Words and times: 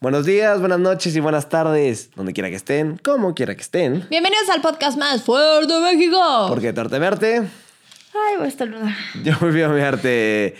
Buenos 0.00 0.24
días, 0.24 0.58
buenas 0.60 0.78
noches 0.78 1.14
y 1.14 1.20
buenas 1.20 1.48
tardes, 1.48 2.10
donde 2.16 2.32
quiera 2.32 2.48
que 2.48 2.56
estén, 2.56 2.96
como 2.98 3.34
quiera 3.34 3.54
que 3.54 3.60
estén. 3.60 4.06
Bienvenidos 4.08 4.48
al 4.48 4.62
podcast 4.62 4.96
más 4.98 5.22
fuerte 5.22 5.72
de 5.72 5.80
México. 5.80 6.46
Porque 6.48 6.72
Torte 6.72 6.98
Verte, 6.98 7.36
Ay, 7.38 8.36
voy 8.36 8.46
a 8.46 8.48
estornudar. 8.48 8.94
yo 9.22 9.34
volví 9.40 9.62
a 9.62 9.68
mirarte. 9.68 10.56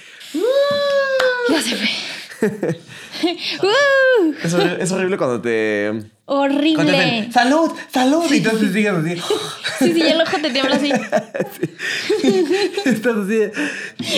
Ya 1.48 1.62
se 1.62 1.74
fue. 1.76 1.88
Uh, 3.62 4.32
Es, 4.42 4.54
horri- 4.54 4.76
es 4.80 4.90
horrible 4.92 5.18
cuando 5.18 5.40
te. 5.40 5.90
cuando 6.24 6.56
te 6.56 6.58
horrible. 6.58 7.28
¡Salud! 7.32 7.70
¡Salud! 7.92 8.24
Y 8.30 8.36
entonces 8.38 8.72
sigues 8.72 8.92
así. 8.92 9.14
Sí, 9.80 9.92
sí, 9.94 10.02
el 10.02 10.20
ojo 10.20 10.36
te 10.40 10.50
tiembla 10.50 10.76
así. 10.76 10.92
Estás 12.84 13.16
así. 13.16 13.40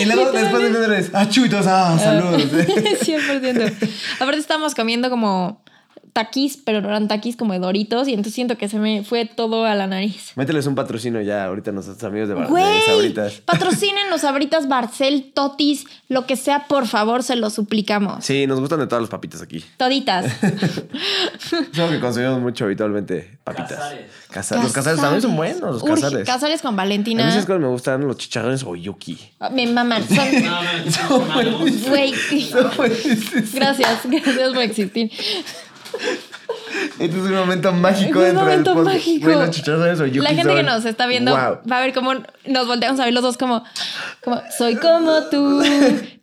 Y 0.01 0.05
luego 0.07 0.31
después 0.33 0.63
de 0.73 0.89
meses, 0.89 1.11
¡ah, 1.15 1.29
chuitos! 1.29 1.67
¡ah, 1.69 1.97
salud! 1.99 2.35
100%. 2.41 3.73
Aparte 4.21 4.41
estábamos 4.41 4.75
comiendo 4.75 5.09
como 5.11 5.63
taquis, 6.13 6.59
pero 6.63 6.81
no 6.81 6.89
eran 6.89 7.09
taquis 7.09 7.37
como 7.37 7.53
de 7.53 7.59
doritos. 7.59 8.07
Y 8.09 8.13
entonces 8.13 8.35
siento 8.35 8.57
que 8.59 8.69
se 8.69 8.79
me 8.79 9.03
fue 9.05 9.25
todo 9.27 9.65
a 9.65 9.75
la 9.75 9.87
nariz. 9.87 10.33
Mételes 10.37 10.67
un 10.67 10.75
patrocinio 10.75 11.21
ya 11.23 11.45
ahorita 11.45 11.71
a 11.71 11.73
nuestros 11.75 12.03
amigos 12.05 12.29
de, 12.29 12.35
Bar- 12.35 12.45
de 12.47 12.51
Güey, 12.51 12.81
Sabritas. 12.87 13.33
patrocinen 13.45 14.11
los 14.11 14.21
Sabritas 14.23 14.69
Barcel, 14.69 15.33
Totis, 15.35 15.85
lo 16.09 16.27
que 16.27 16.37
sea, 16.37 16.67
por 16.69 16.87
favor, 16.87 17.23
se 17.23 17.37
lo 17.37 17.49
suplicamos. 17.51 18.25
Sí, 18.25 18.47
nos 18.47 18.61
gustan 18.61 18.81
de 18.81 18.87
todas 18.87 19.03
las 19.03 19.11
papitas 19.11 19.41
aquí. 19.43 19.65
Toditas. 19.77 20.27
Es 21.53 21.79
algo 21.79 21.91
que 21.93 22.01
consumimos 22.01 22.41
mucho 22.41 22.65
habitualmente, 22.65 23.39
papitas. 23.45 23.73
Casares. 23.79 24.07
Casa- 24.31 24.63
Los 24.63 24.73
casares 24.73 25.01
también 25.01 25.23
son 25.23 25.37
buenos, 25.37 25.61
los 25.61 25.83
Urge- 25.83 25.95
casares. 26.01 26.27
Casares 26.27 26.63
con 26.63 26.69
A 26.69 26.73
mí 26.73 26.77
Valentina. 26.77 27.31
¿sabes 27.31 27.47
cuál 27.47 27.61
me 27.61 27.67
gustan 27.69 28.07
los 28.07 28.17
chicharrones 28.19 28.63
o 28.65 28.75
yuki. 28.77 29.19
Me 29.53 29.67
maman. 29.67 30.03
Son, 30.09 30.29
No, 30.43 31.43
no, 31.43 31.59
güey. 31.89 32.13
Gracias, 33.53 34.01
gracias 34.05 34.53
por 34.53 34.63
existir. 34.63 35.11
Este 36.99 37.17
es 37.19 37.23
un 37.25 37.35
momento 37.35 37.73
mágico 37.73 38.19
Un 38.19 38.25
dentro 38.25 38.43
momento 38.45 38.71
del 38.75 38.79
podcast. 38.85 38.97
mágico. 38.97 39.25
Güey, 39.27 39.39
los 39.39 39.51
chicharrones 39.51 40.01
o 40.01 40.07
yuki 40.07 40.19
La 40.21 40.31
gente 40.35 40.55
que 40.55 40.63
nos 40.63 40.85
está 40.85 41.07
viendo 41.07 41.33
Wow. 41.33 41.59
va 41.71 41.79
a 41.79 41.81
ver 41.81 41.93
cómo 41.93 42.13
nos 42.47 42.67
volteamos 42.67 42.99
a 43.01 43.05
ver 43.05 43.15
los 43.15 43.23
dos 43.23 43.37
como, 43.37 43.63
como 44.23 44.41
soy 44.57 44.77
como 44.77 45.23
tú, 45.31 45.63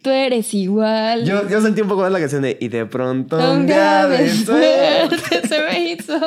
tú 0.02 0.10
eres 0.10 0.54
igual. 0.54 1.26
Yo, 1.26 1.48
yo 1.50 1.62
sentí 1.62 1.82
un 1.82 1.88
poco 1.88 2.02
más 2.02 2.12
la 2.12 2.20
canción 2.20 2.42
de 2.42 2.58
Y 2.60 2.68
de 2.70 2.86
pronto 2.86 3.38
un 3.38 3.68
día 3.68 4.08
de 4.08 4.30
suerte. 4.30 5.48
se 5.48 5.60
me 5.64 5.92
hizo. 5.92 6.20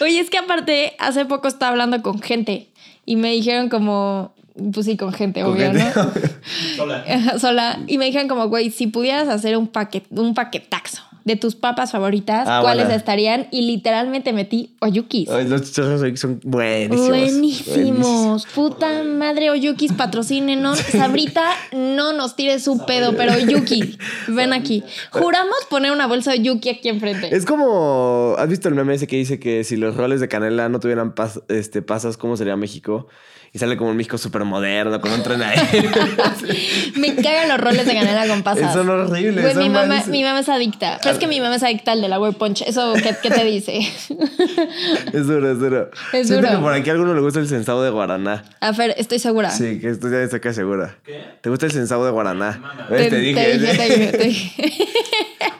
Oye, 0.00 0.20
es 0.20 0.30
que 0.30 0.38
aparte, 0.38 0.94
hace 0.98 1.24
poco 1.24 1.48
estaba 1.48 1.72
hablando 1.72 2.00
con 2.02 2.20
gente 2.20 2.68
y 3.04 3.16
me 3.16 3.30
dijeron 3.32 3.68
como, 3.68 4.34
pues 4.72 4.86
sí, 4.86 4.96
con 4.96 5.12
gente, 5.12 5.42
Con 5.42 5.52
obvio, 5.52 5.72
gente. 5.72 5.84
¿no? 5.96 6.10
Sola. 6.76 7.38
Sola. 7.38 7.78
Y 7.86 7.98
me 7.98 8.06
dijeron 8.06 8.28
como, 8.28 8.48
güey, 8.48 8.70
si 8.70 8.86
pudieras 8.86 9.28
hacer 9.28 9.56
un, 9.56 9.66
paquet, 9.68 10.04
un 10.10 10.34
paquetaxo 10.34 11.02
de 11.28 11.36
tus 11.36 11.54
papas 11.54 11.92
favoritas, 11.92 12.48
Ah, 12.50 12.58
¿cuáles 12.62 12.88
estarían? 12.90 13.46
Y 13.52 13.62
literalmente 13.62 14.32
metí 14.32 14.74
oyukis. 14.80 15.28
Ay, 15.30 15.46
los 15.46 15.62
chicharrones 15.62 16.02
o 16.02 16.06
yuki 16.06 16.16
son 16.16 16.40
buenísimos. 16.42 17.08
Buenísimos. 17.08 18.46
Puta 18.54 19.04
madre, 19.04 19.50
Oyukis, 19.50 19.92
patrocínenos. 19.92 20.78
Sabrita, 20.78 21.44
no 21.72 22.12
nos 22.12 22.34
tires 22.34 22.64
su 22.64 22.84
pedo, 22.86 23.14
pero 23.16 23.34
Oyuki, 23.34 23.96
ven 24.28 24.52
aquí. 24.52 24.82
Juramos 25.12 25.56
poner 25.70 25.92
una 25.92 26.06
bolsa 26.06 26.32
de 26.32 26.40
Yuki 26.40 26.70
aquí 26.70 26.88
enfrente. 26.88 27.34
Es 27.34 27.44
como, 27.44 28.34
¿has 28.38 28.48
visto 28.48 28.68
el 28.68 28.74
meme 28.74 28.94
ese 28.94 29.06
que 29.06 29.16
dice 29.16 29.38
que 29.38 29.62
si 29.64 29.76
los 29.76 29.96
roles 29.96 30.20
de 30.20 30.28
canela 30.28 30.68
no 30.68 30.80
tuvieran 30.80 31.14
pas- 31.14 31.42
este, 31.48 31.82
pasas, 31.82 32.16
¿cómo 32.16 32.36
sería 32.36 32.56
México? 32.56 33.06
Y 33.52 33.58
sale 33.58 33.78
como 33.78 33.90
un 33.90 33.96
México 33.96 34.18
súper 34.18 34.44
moderno, 34.44 35.00
con 35.00 35.10
un 35.10 35.22
tren 35.22 35.40
aéreo. 35.42 35.90
Me 36.96 37.14
cagan 37.16 37.48
los 37.48 37.58
roles 37.58 37.86
de 37.86 37.94
canela 37.94 38.26
con 38.28 38.42
pasas. 38.42 38.72
Son 38.74 38.88
horribles, 38.88 39.40
Güey, 39.42 39.54
son 39.54 39.62
mi 39.62 39.70
mamá, 39.70 40.02
mi 40.08 40.22
mamá 40.22 40.40
es 40.40 40.48
adicta. 40.50 40.98
Pero 41.02 41.17
es 41.18 41.20
que 41.20 41.26
mi 41.26 41.40
mamá 41.40 41.56
es 41.56 41.62
adicta 41.62 41.92
al 41.92 42.00
de 42.00 42.08
la 42.08 42.18
Way 42.20 42.32
Punch. 42.32 42.62
¿Eso 42.62 42.94
qué, 42.94 43.14
qué 43.22 43.30
te 43.30 43.44
dice? 43.44 43.78
es 45.12 45.26
duro, 45.26 45.50
es 45.50 45.58
duro. 45.58 45.90
Es 46.12 46.28
Siento 46.28 46.46
duro. 46.46 46.58
que 46.58 46.62
por 46.62 46.72
aquí 46.72 46.90
a 46.90 46.92
alguno 46.92 47.14
le 47.14 47.20
gusta 47.20 47.40
el 47.40 47.48
sensado 47.48 47.82
de 47.82 47.90
Guaraná. 47.90 48.44
A 48.60 48.72
ver, 48.72 48.94
estoy 48.96 49.18
segura. 49.18 49.50
Sí, 49.50 49.80
que 49.80 49.90
esto 49.90 50.08
ya 50.08 50.22
está 50.22 50.40
casi 50.40 50.56
segura. 50.56 50.96
¿Qué? 51.04 51.22
¿Te 51.40 51.50
gusta 51.50 51.66
el 51.66 51.72
sensado 51.72 52.04
de 52.04 52.10
Guaraná? 52.10 52.86
¿Ves? 52.90 53.10
Te, 53.10 53.16
dije. 53.16 53.34
Te 53.44 53.58
dije, 53.58 53.76
te 53.76 53.84
dije, 53.84 54.12
te 54.18 54.24
dije. 54.24 54.88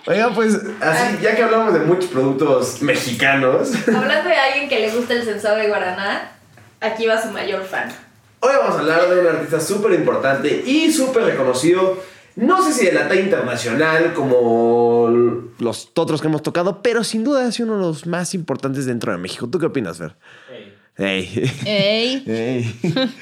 Oigan, 0.06 0.34
pues, 0.34 0.58
así, 0.80 1.18
ya 1.22 1.36
que 1.36 1.42
hablamos 1.42 1.74
de 1.74 1.80
muchos 1.80 2.06
productos 2.06 2.80
mexicanos, 2.80 3.72
Hablando 3.94 4.30
de 4.30 4.36
alguien 4.36 4.68
que 4.68 4.80
le 4.80 4.90
gusta 4.90 5.12
el 5.12 5.24
sensado 5.24 5.56
de 5.56 5.68
Guaraná, 5.68 6.32
aquí 6.80 7.06
va 7.06 7.20
su 7.20 7.28
mayor 7.28 7.62
fan. 7.64 7.90
hoy 8.40 8.52
vamos 8.58 8.76
a 8.76 8.78
hablar 8.78 9.08
de 9.10 9.20
un 9.20 9.26
artista 9.26 9.60
súper 9.60 9.92
importante 9.92 10.62
y 10.64 10.90
súper 10.92 11.24
reconocido. 11.24 11.98
No 12.38 12.62
sé 12.62 12.72
si 12.72 12.86
de 12.86 12.92
la 12.92 13.08
talla 13.08 13.20
internacional 13.20 14.14
como 14.14 15.08
los 15.58 15.90
otros 15.96 16.20
que 16.20 16.28
hemos 16.28 16.42
tocado, 16.42 16.82
pero 16.82 17.02
sin 17.02 17.24
duda 17.24 17.44
ha 17.44 17.50
sido 17.50 17.66
uno 17.68 17.78
de 17.78 17.82
los 17.82 18.06
más 18.06 18.32
importantes 18.32 18.86
dentro 18.86 19.10
de 19.10 19.18
México. 19.18 19.48
¿Tú 19.48 19.58
qué 19.58 19.66
opinas, 19.66 19.98
Fer? 19.98 20.14
Ey. 20.96 21.52
Ey. 21.64 22.22
Ey. 22.26 23.14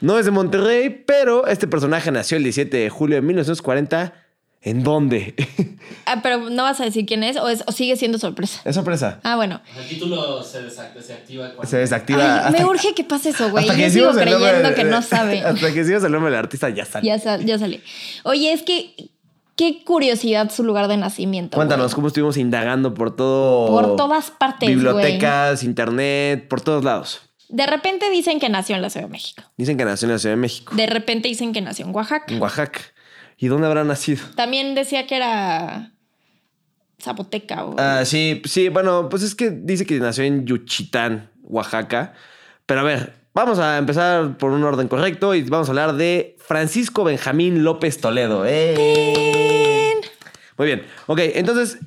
No 0.00 0.18
es 0.18 0.24
de 0.24 0.30
Monterrey, 0.30 1.04
pero 1.06 1.46
este 1.46 1.66
personaje 1.66 2.10
nació 2.10 2.38
el 2.38 2.44
17 2.44 2.74
de 2.74 2.88
julio 2.88 3.16
de 3.16 3.22
1940. 3.22 4.14
¿En 4.62 4.82
dónde? 4.84 5.34
Ah, 6.04 6.20
pero 6.22 6.50
no 6.50 6.64
vas 6.64 6.80
a 6.80 6.84
decir 6.84 7.06
quién 7.06 7.22
es 7.22 7.36
o, 7.36 7.48
es, 7.48 7.62
o 7.66 7.70
sigue 7.72 7.96
siendo 7.96 8.18
sorpresa. 8.18 8.60
Es 8.64 8.74
sorpresa. 8.74 9.20
Ah, 9.22 9.36
bueno. 9.36 9.60
El 9.78 9.86
título 9.88 10.42
se 10.42 10.60
desac- 10.66 10.94
desactiva 10.94 11.50
cuando... 11.54 11.70
Se 11.70 11.76
desactiva. 11.78 12.46
Ay, 12.48 12.52
me 12.52 12.64
urge 12.64 12.92
que 12.94 13.04
pase 13.04 13.30
eso, 13.30 13.50
güey. 13.50 13.68
hasta 13.68 13.80
Yo 13.80 13.90
sigo 13.90 14.10
creyendo 14.12 14.68
de- 14.70 14.74
que 14.74 14.84
no 14.84 15.00
sabe. 15.02 15.40
Hasta 15.40 15.72
que 15.72 15.84
decimos 15.84 16.02
el 16.02 16.12
nombre 16.12 16.30
del 16.32 16.40
artista, 16.40 16.68
ya 16.70 16.84
sale. 16.84 17.06
Ya, 17.06 17.18
sa- 17.20 17.36
ya 17.38 17.56
salí. 17.58 17.80
Oye, 18.24 18.52
es 18.52 18.62
que 18.62 19.10
qué 19.54 19.84
curiosidad 19.84 20.50
su 20.50 20.64
lugar 20.64 20.88
de 20.88 20.96
nacimiento. 20.96 21.56
Cuéntanos 21.56 21.94
cómo 21.94 22.08
estuvimos 22.08 22.36
indagando 22.36 22.94
por 22.94 23.14
todo. 23.14 23.68
Por 23.68 23.96
todas 23.96 24.30
partes, 24.32 24.68
Bibliotecas, 24.68 25.62
internet, 25.62 26.48
por 26.48 26.60
todos 26.62 26.82
lados. 26.84 27.20
De 27.48 27.66
repente 27.66 28.08
dicen 28.10 28.40
que 28.40 28.48
nació 28.48 28.74
en 28.76 28.82
la 28.82 28.88
Ciudad 28.90 29.06
de 29.06 29.12
México. 29.12 29.42
Dicen 29.56 29.76
que 29.76 29.84
nació 29.84 30.06
en 30.06 30.12
la 30.12 30.18
Ciudad 30.18 30.34
de 30.34 30.40
México, 30.40 30.74
De 30.74 30.86
repente 30.86 31.28
dicen 31.28 31.52
que 31.52 31.60
nació 31.60 31.84
en 31.86 31.94
Oaxaca. 31.94 32.32
en 32.34 32.40
Oaxaca. 32.40 32.80
¿Y 33.42 33.48
dónde 33.48 33.66
habrá 33.66 33.82
nacido? 33.82 34.22
También 34.36 34.76
decía 34.76 35.08
que 35.08 35.16
era 35.16 35.90
Zapoteca. 37.02 37.64
O... 37.64 37.74
Ah, 37.76 38.04
sí, 38.04 38.40
sí, 38.44 38.68
bueno, 38.68 39.08
pues 39.08 39.24
es 39.24 39.34
que 39.34 39.50
dice 39.50 39.84
que 39.84 39.98
nació 39.98 40.22
en 40.22 40.46
Yuchitán, 40.46 41.28
Oaxaca. 41.42 42.14
Pero 42.66 42.82
a 42.82 42.84
ver, 42.84 43.14
vamos 43.34 43.58
a 43.58 43.78
empezar 43.78 44.38
por 44.38 44.52
un 44.52 44.62
orden 44.62 44.86
correcto 44.86 45.34
y 45.34 45.42
vamos 45.42 45.66
a 45.66 45.72
hablar 45.72 45.94
de 45.94 46.36
Francisco 46.38 47.02
Benjamín 47.02 47.64
López 47.64 48.00
Toledo. 48.00 48.44
¡Eh! 48.46 49.94
Muy 50.56 50.66
bien, 50.68 50.86
ok, 51.08 51.18
entonces 51.34 51.80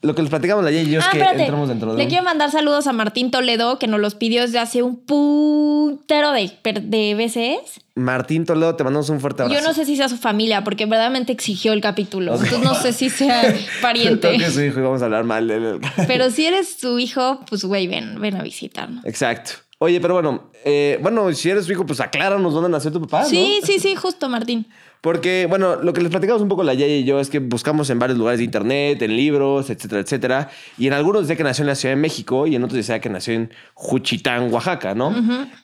lo 0.00 0.14
que 0.14 0.22
les 0.22 0.30
platicamos 0.30 0.64
ayer 0.64 0.86
y 0.86 0.92
yo 0.92 1.00
es 1.00 1.06
ah, 1.06 1.10
que 1.10 1.18
espérate. 1.18 1.42
entramos 1.42 1.68
dentro 1.68 1.92
de 1.92 1.98
Le 1.98 2.08
quiero 2.08 2.22
mandar 2.22 2.52
saludos 2.52 2.86
a 2.86 2.92
Martín 2.92 3.32
Toledo, 3.32 3.80
que 3.80 3.88
nos 3.88 3.98
los 3.98 4.14
pidió 4.14 4.42
desde 4.42 4.60
hace 4.60 4.82
un 4.82 4.96
putero 4.96 6.30
de, 6.30 6.52
de 6.82 7.14
veces. 7.16 7.58
Martín 7.96 8.44
Toledo, 8.44 8.76
te 8.76 8.84
mandamos 8.84 9.08
un 9.10 9.20
fuerte 9.20 9.42
abrazo. 9.42 9.60
Yo 9.60 9.66
no 9.66 9.74
sé 9.74 9.84
si 9.84 9.96
sea 9.96 10.08
su 10.08 10.16
familia, 10.16 10.62
porque 10.62 10.86
verdaderamente 10.86 11.32
exigió 11.32 11.72
el 11.72 11.80
capítulo. 11.80 12.34
Entonces 12.34 12.60
no 12.60 12.74
sé 12.76 12.92
si 12.92 13.10
sea 13.10 13.52
pariente. 13.82 14.28
Creo 14.28 14.38
que 14.38 14.46
es 14.46 14.54
su 14.54 14.62
hijo 14.62 14.78
y 14.78 14.82
vamos 14.82 15.02
a 15.02 15.06
hablar 15.06 15.24
mal 15.24 15.48
de 15.48 15.56
él. 15.56 15.80
Pero 16.06 16.30
si 16.30 16.46
eres 16.46 16.76
su 16.78 17.00
hijo, 17.00 17.40
pues 17.48 17.64
güey, 17.64 17.88
ven, 17.88 18.20
ven 18.20 18.36
a 18.36 18.42
visitarnos. 18.42 19.04
Exacto. 19.04 19.52
Oye, 19.80 20.00
pero 20.00 20.14
bueno, 20.14 20.50
eh, 20.64 20.98
bueno, 21.00 21.32
si 21.32 21.50
eres 21.50 21.66
su 21.66 21.72
hijo, 21.72 21.86
pues 21.86 22.00
acláranos 22.00 22.52
dónde 22.52 22.68
nació 22.68 22.90
tu 22.90 23.00
papá, 23.02 23.22
¿no? 23.22 23.28
Sí, 23.28 23.60
sí, 23.62 23.78
sí, 23.78 23.94
justo, 23.94 24.28
Martín. 24.28 24.66
Porque, 25.00 25.46
bueno, 25.48 25.76
lo 25.76 25.92
que 25.92 26.00
les 26.00 26.10
platicamos 26.10 26.42
un 26.42 26.48
poco 26.48 26.64
la 26.64 26.74
Yaya 26.74 26.96
y 26.96 27.04
yo 27.04 27.20
es 27.20 27.30
que 27.30 27.38
buscamos 27.38 27.88
en 27.90 28.00
varios 28.00 28.18
lugares 28.18 28.38
de 28.38 28.44
internet, 28.44 29.00
en 29.00 29.16
libros, 29.16 29.70
etcétera, 29.70 30.00
etcétera. 30.00 30.50
Y 30.76 30.88
en 30.88 30.94
algunos 30.94 31.22
decía 31.22 31.36
que 31.36 31.44
nació 31.44 31.62
en 31.62 31.68
la 31.68 31.76
Ciudad 31.76 31.94
de 31.94 32.00
México 32.00 32.48
y 32.48 32.56
en 32.56 32.64
otros 32.64 32.76
decía 32.76 33.00
que 33.00 33.08
nació 33.08 33.34
en 33.34 33.52
Juchitán, 33.74 34.52
Oaxaca, 34.52 34.96
¿no? 34.96 35.14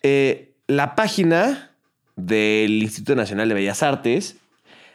Eh, 0.04 0.54
la 0.68 0.94
página 0.94 1.72
del 2.14 2.84
Instituto 2.84 3.16
Nacional 3.16 3.48
de 3.48 3.54
Bellas 3.56 3.82
Artes 3.82 4.36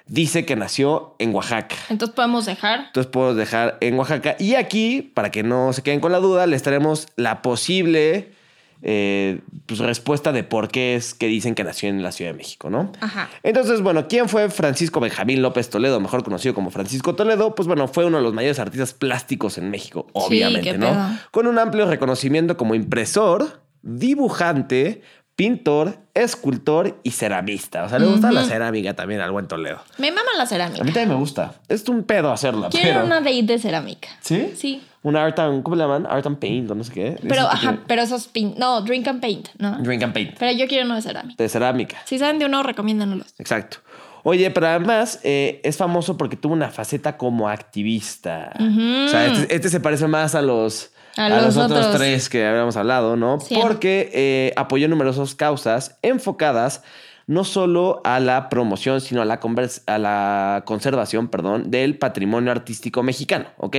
dice 0.08 0.46
que 0.46 0.56
nació 0.56 1.16
en 1.20 1.36
Oaxaca. 1.36 1.76
Entonces 1.90 2.16
podemos 2.16 2.46
dejar. 2.46 2.86
Entonces 2.88 3.12
puedo 3.12 3.36
dejar 3.36 3.78
en 3.82 4.00
Oaxaca. 4.00 4.38
Y 4.40 4.56
aquí, 4.56 5.02
para 5.02 5.30
que 5.30 5.44
no 5.44 5.74
se 5.74 5.84
queden 5.84 6.00
con 6.00 6.14
la 6.14 6.20
duda, 6.20 6.48
les 6.48 6.64
traemos 6.64 7.10
la 7.18 7.42
posible 7.42 8.39
eh, 8.82 9.42
pues, 9.66 9.80
respuesta 9.80 10.32
de 10.32 10.44
por 10.44 10.70
qué 10.70 10.96
es 10.96 11.14
que 11.14 11.28
dicen 11.28 11.56
que 11.56 11.64
nació 11.64 11.90
en 11.90 12.02
la 12.02 12.12
Ciudad 12.12 12.32
de 12.32 12.38
México, 12.38 12.70
¿no? 12.70 12.92
Ajá. 13.02 13.30
Entonces, 13.44 13.82
bueno, 13.82 14.08
¿quién 14.08 14.30
fue 14.30 14.50
Francisco 14.50 15.00
Benjamín 15.00 15.42
López 15.42 15.70
Toledo, 15.70 16.00
mejor 16.00 16.24
conocido 16.24 16.54
como 16.56 16.72
Francisco 16.72 17.16
Toledo? 17.16 17.56
Pues 17.56 17.68
bueno, 17.68 17.88
fue 17.88 18.06
uno 18.06 18.18
de 18.18 18.24
los 18.24 18.34
mayores 18.34 18.60
artistas 18.60 18.94
plásticos 18.94 19.58
en 19.58 19.70
México, 19.70 20.08
obviamente, 20.14 20.78
¿no? 20.78 20.88
pedo. 20.88 21.20
Con 21.32 21.48
un 21.48 21.60
amplio 21.60 21.88
reconocimiento 21.88 22.56
como 22.58 22.74
impresor, 22.76 23.62
dibujante, 23.82 25.02
pintor, 25.36 26.00
escultor 26.14 27.00
y 27.04 27.12
ceramista. 27.12 27.86
O 27.86 27.90
sea, 27.90 28.00
le 28.00 28.08
gusta 28.08 28.32
la 28.32 28.44
cerámica 28.44 28.94
también 28.94 29.22
al 29.22 29.32
buen 29.32 29.48
Toledo. 29.48 29.80
Me 29.98 30.12
mama 30.12 30.30
la 30.36 30.44
A 30.44 30.48
cerámica. 30.48 30.84
mí 30.84 30.92
también 30.92 31.10
me 31.10 31.16
gusta. 31.16 31.54
Es 31.70 31.88
un 31.88 32.04
pedo 32.04 32.32
hacerla, 32.32 32.70
Quiero 32.70 32.88
pero... 32.90 33.06
una 33.06 33.22
date 33.22 33.44
de 33.44 33.60
cerámica. 33.60 34.10
¿Sí? 34.22 34.52
Sí. 34.58 34.84
Un 35.02 35.16
art 35.16 35.40
and, 35.40 35.64
¿cómo 35.64 35.76
le 35.78 35.84
llaman? 35.84 36.06
Art 36.06 36.26
and 36.26 36.38
paint 36.40 36.70
o 36.70 36.76
no 36.76 36.84
sé 36.84 36.92
qué. 36.92 37.20
Pero, 37.28 37.44
ajá, 37.44 37.80
pero 37.88 38.02
esos 38.02 38.28
pin... 38.28 38.54
No, 38.58 38.82
drink 38.82 39.08
and 39.08 39.22
paint, 39.22 39.48
¿no? 39.58 39.78
Drink 39.80 40.04
and 40.04 40.14
paint. 40.14 40.38
Pero 40.38 40.52
yo 40.52 40.68
quiero 40.68 40.86
uno 40.86 40.96
de 40.96 41.02
cerámica. 41.02 41.36
De 41.42 41.50
cerámica. 41.50 41.98
Si 42.06 42.20
saben 42.20 42.38
de 42.40 42.46
uno, 42.46 42.64
recomiéndanos. 42.64 43.34
Exacto. 43.38 43.78
Oye, 44.24 44.52
pero 44.52 44.68
además 44.68 45.22
eh, 45.24 45.62
es 45.64 45.78
famoso 45.78 46.18
porque 46.18 46.36
tuvo 46.36 46.54
una 46.54 46.70
faceta 46.70 47.16
como 47.16 47.48
activista. 47.48 48.52
O 48.60 49.08
sea, 49.08 49.28
este, 49.28 49.56
este 49.56 49.70
se 49.70 49.80
parece 49.80 50.08
más 50.08 50.36
a 50.36 50.42
los, 50.42 50.92
A 51.16 51.30
los 51.30 51.56
otros 51.56 51.86
otros. 51.86 51.96
tres 51.96 52.28
que 52.28 52.46
habíamos 52.46 52.76
hablado, 52.76 53.16
¿no? 53.16 53.40
Sí. 53.40 53.56
Porque 53.60 54.12
eh, 54.14 54.54
apoyó 54.58 54.90
numerosas 54.90 55.34
causas 55.36 55.98
enfocadas 56.02 56.84
no 57.30 57.44
solo 57.44 58.02
a 58.06 58.20
la 58.20 58.50
promoción, 58.50 59.02
sino 59.02 59.22
a 59.22 59.26
la, 59.26 59.40
convers- 59.40 59.84
a 59.86 60.00
la 60.00 60.64
conservación 60.66 61.28
perdón, 61.28 61.70
del 61.70 61.96
patrimonio 61.96 62.52
artístico 62.52 63.04
mexicano, 63.04 63.46
¿ok? 63.58 63.76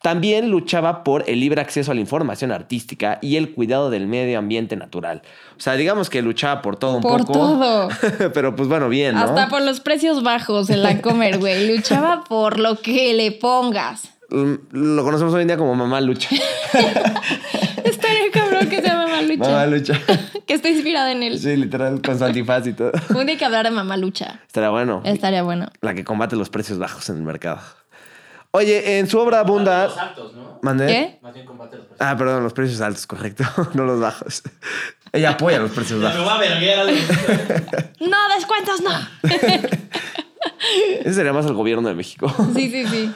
También 0.00 0.50
luchaba 0.52 1.02
por 1.02 1.24
el 1.28 1.40
libre 1.40 1.60
acceso 1.60 1.90
a 1.90 1.94
la 1.94 2.00
información 2.00 2.52
artística 2.52 3.18
y 3.20 3.34
el 3.38 3.54
cuidado 3.54 3.90
del 3.90 4.06
medio 4.06 4.38
ambiente 4.38 4.76
natural. 4.76 5.22
O 5.56 5.60
sea, 5.60 5.74
digamos 5.74 6.10
que 6.10 6.22
luchaba 6.22 6.62
por 6.62 6.76
todo 6.76 6.94
un 6.98 7.02
Por 7.02 7.22
poco. 7.26 7.32
todo. 7.32 7.88
Pero 8.34 8.54
pues 8.54 8.68
bueno, 8.68 8.88
bien, 8.88 9.16
¿no? 9.16 9.22
Hasta 9.22 9.48
por 9.48 9.62
los 9.62 9.80
precios 9.80 10.22
bajos 10.22 10.70
en 10.70 10.84
la 10.84 11.00
comer, 11.02 11.38
güey. 11.38 11.66
Luchaba 11.76 12.22
por 12.22 12.60
lo 12.60 12.76
que 12.80 13.14
le 13.14 13.32
pongas. 13.32 14.10
Mm, 14.30 14.54
Lo 14.70 15.02
conocemos 15.02 15.34
hoy 15.34 15.42
en 15.42 15.48
día 15.48 15.56
como 15.56 15.74
Mamá 15.74 16.00
Lucha. 16.00 16.28
Estaría 17.84 18.30
cabrón 18.32 18.68
que 18.68 18.80
se 18.80 18.88
Mamá 19.50 19.66
Lucha. 19.66 19.98
Que 20.46 20.54
está 20.54 20.68
inspirada 20.68 21.12
en 21.12 21.22
él. 21.22 21.38
Sí, 21.38 21.56
literal, 21.56 22.00
con 22.02 22.18
su 22.18 22.24
antifaz 22.24 22.66
y 22.66 22.72
todo. 22.72 22.92
Un 23.14 23.26
día 23.26 23.36
que 23.38 23.44
hablar 23.44 23.64
de 23.64 23.70
Mamalucha. 23.70 24.40
Estaría 24.46 24.70
bueno. 24.70 25.02
Estaría 25.04 25.42
bueno. 25.42 25.68
La 25.80 25.94
que 25.94 26.04
combate 26.04 26.36
los 26.36 26.50
precios 26.50 26.78
bajos 26.78 27.08
en 27.10 27.16
el 27.16 27.22
mercado. 27.22 27.60
Oye, 28.50 28.98
en 28.98 29.08
su 29.08 29.18
obra 29.18 29.40
abunda. 29.40 29.84
Los 29.86 29.96
altos, 29.96 30.34
¿no? 30.34 30.58
¿Mandé? 30.62 30.86
¿Qué? 30.86 31.18
Más 31.22 31.32
bien 31.32 31.46
combate 31.46 31.76
los 31.76 31.86
precios. 31.86 32.06
Ah, 32.06 32.16
perdón, 32.16 32.42
los 32.42 32.52
precios 32.52 32.80
altos, 32.80 33.06
correcto. 33.06 33.44
no 33.74 33.84
los 33.84 34.00
bajos. 34.00 34.42
Ella 35.12 35.30
apoya 35.30 35.58
los 35.58 35.70
precios 35.70 35.98
Me 36.00 36.06
bajos. 36.06 36.22
voy 36.24 36.32
a 36.32 36.38
verguer. 36.38 36.94
No, 38.00 38.16
descuentos 38.34 38.80
no. 38.82 38.90
Ese 41.00 41.14
sería 41.14 41.32
más 41.32 41.46
el 41.46 41.54
gobierno 41.54 41.88
de 41.88 41.94
México. 41.94 42.32
Sí, 42.54 42.70
sí, 42.70 42.86
sí. 42.86 43.12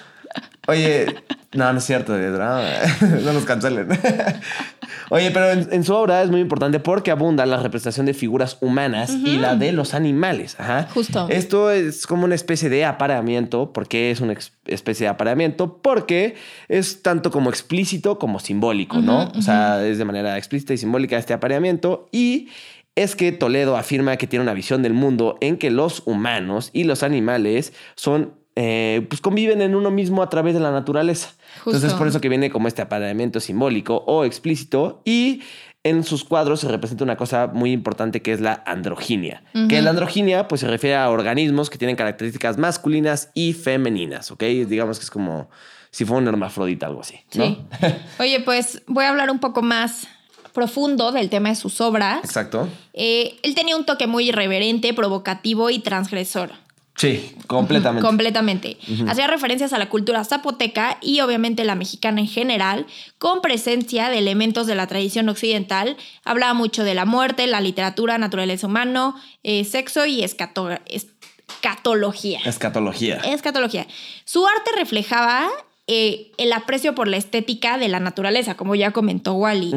Oye, 0.68 1.06
no, 1.52 1.72
no 1.72 1.78
es 1.78 1.84
cierto, 1.84 2.16
no, 2.16 2.60
no 3.24 3.32
nos 3.32 3.44
cancelen. 3.44 3.88
Oye, 5.10 5.30
pero 5.30 5.50
en, 5.52 5.68
en 5.72 5.84
su 5.84 5.94
obra 5.94 6.22
es 6.22 6.30
muy 6.30 6.40
importante 6.40 6.80
porque 6.80 7.12
abunda 7.12 7.46
la 7.46 7.58
representación 7.58 8.06
de 8.06 8.14
figuras 8.14 8.58
humanas 8.60 9.12
y 9.12 9.36
la 9.36 9.54
de 9.54 9.72
los 9.72 9.94
animales. 9.94 10.56
Ajá. 10.58 10.88
Justo. 10.92 11.28
Esto 11.28 11.70
es 11.70 12.06
como 12.06 12.24
una 12.24 12.34
especie 12.34 12.68
de 12.68 12.84
apareamiento. 12.84 13.72
¿Por 13.72 13.86
qué 13.86 14.10
es 14.10 14.20
una 14.20 14.34
especie 14.66 15.04
de 15.04 15.10
apareamiento? 15.10 15.78
Porque 15.80 16.34
es 16.68 17.02
tanto 17.02 17.30
como 17.30 17.50
explícito 17.50 18.18
como 18.18 18.40
simbólico, 18.40 19.00
¿no? 19.00 19.30
O 19.36 19.42
sea, 19.42 19.86
es 19.86 19.98
de 19.98 20.04
manera 20.04 20.36
explícita 20.36 20.74
y 20.74 20.78
simbólica 20.78 21.16
este 21.16 21.32
apareamiento. 21.32 22.08
Y 22.10 22.48
es 22.96 23.14
que 23.14 23.30
Toledo 23.30 23.76
afirma 23.76 24.16
que 24.16 24.26
tiene 24.26 24.42
una 24.42 24.54
visión 24.54 24.82
del 24.82 24.94
mundo 24.94 25.36
en 25.40 25.58
que 25.58 25.70
los 25.70 26.02
humanos 26.06 26.70
y 26.72 26.84
los 26.84 27.02
animales 27.02 27.72
son, 27.94 28.32
eh, 28.56 29.06
pues 29.08 29.20
conviven 29.20 29.60
en 29.60 29.74
uno 29.74 29.90
mismo 29.90 30.22
a 30.22 30.30
través 30.30 30.54
de 30.54 30.60
la 30.60 30.70
naturaleza. 30.70 31.34
Justo. 31.56 31.76
Entonces, 31.76 31.92
por 31.94 32.08
eso 32.08 32.20
que 32.20 32.30
viene 32.30 32.50
como 32.50 32.68
este 32.68 32.82
apareamiento 32.82 33.38
simbólico 33.38 34.02
o 34.06 34.24
explícito 34.24 35.02
y 35.04 35.42
en 35.84 36.02
sus 36.02 36.24
cuadros 36.24 36.60
se 36.60 36.68
representa 36.68 37.04
una 37.04 37.16
cosa 37.16 37.46
muy 37.46 37.70
importante 37.70 38.20
que 38.20 38.32
es 38.32 38.40
la 38.40 38.64
androginia. 38.66 39.44
Que 39.68 39.80
la 39.82 39.90
androginia 39.90 40.48
pues 40.48 40.62
se 40.62 40.66
refiere 40.66 40.96
a 40.96 41.10
organismos 41.10 41.70
que 41.70 41.78
tienen 41.78 41.94
características 41.94 42.58
masculinas 42.58 43.30
y 43.34 43.52
femeninas, 43.52 44.32
¿ok? 44.32 44.42
Digamos 44.42 44.98
que 44.98 45.04
es 45.04 45.10
como 45.10 45.48
si 45.90 46.04
fuera 46.04 46.22
un 46.22 46.28
hermafrodita, 46.28 46.86
algo 46.86 47.02
así, 47.02 47.20
¿no? 47.34 47.44
Sí. 47.44 47.58
Oye, 48.18 48.40
pues 48.40 48.82
voy 48.86 49.04
a 49.04 49.10
hablar 49.10 49.30
un 49.30 49.38
poco 49.38 49.62
más 49.62 50.08
profundo 50.52 51.12
del 51.12 51.30
tema 51.30 51.50
de 51.50 51.54
sus 51.54 51.80
obras. 51.80 52.24
Exacto. 52.24 52.68
Eh, 52.92 53.36
él 53.42 53.54
tenía 53.54 53.76
un 53.76 53.84
toque 53.84 54.06
muy 54.06 54.30
irreverente, 54.30 54.92
provocativo 54.92 55.70
y 55.70 55.78
transgresor. 55.78 56.50
Sí, 56.96 57.34
completamente. 57.46 58.06
Completamente. 58.06 58.78
Hacía 59.06 59.26
referencias 59.26 59.72
a 59.74 59.78
la 59.78 59.88
cultura 59.90 60.24
zapoteca 60.24 60.96
y 61.02 61.20
obviamente 61.20 61.62
la 61.64 61.74
mexicana 61.74 62.20
en 62.22 62.26
general, 62.26 62.86
con 63.18 63.42
presencia 63.42 64.08
de 64.08 64.16
elementos 64.18 64.66
de 64.66 64.74
la 64.76 64.86
tradición 64.86 65.28
occidental. 65.28 65.96
Hablaba 66.24 66.54
mucho 66.54 66.84
de 66.84 66.94
la 66.94 67.04
muerte, 67.04 67.46
la 67.46 67.60
literatura, 67.60 68.16
naturaleza 68.16 68.66
humano, 68.66 69.14
eh, 69.42 69.64
sexo 69.64 70.06
y 70.06 70.22
escato- 70.24 70.70
escatología. 70.86 72.40
Escatología. 72.44 73.16
Escatología. 73.16 73.86
Su 74.24 74.46
arte 74.46 74.70
reflejaba 74.76 75.48
eh, 75.86 76.32
el 76.38 76.52
aprecio 76.52 76.94
por 76.94 77.08
la 77.08 77.16
estética 77.16 77.78
de 77.78 77.88
la 77.88 78.00
naturaleza, 78.00 78.56
como 78.56 78.74
ya 78.74 78.90
comentó 78.92 79.34
Wally. 79.34 79.72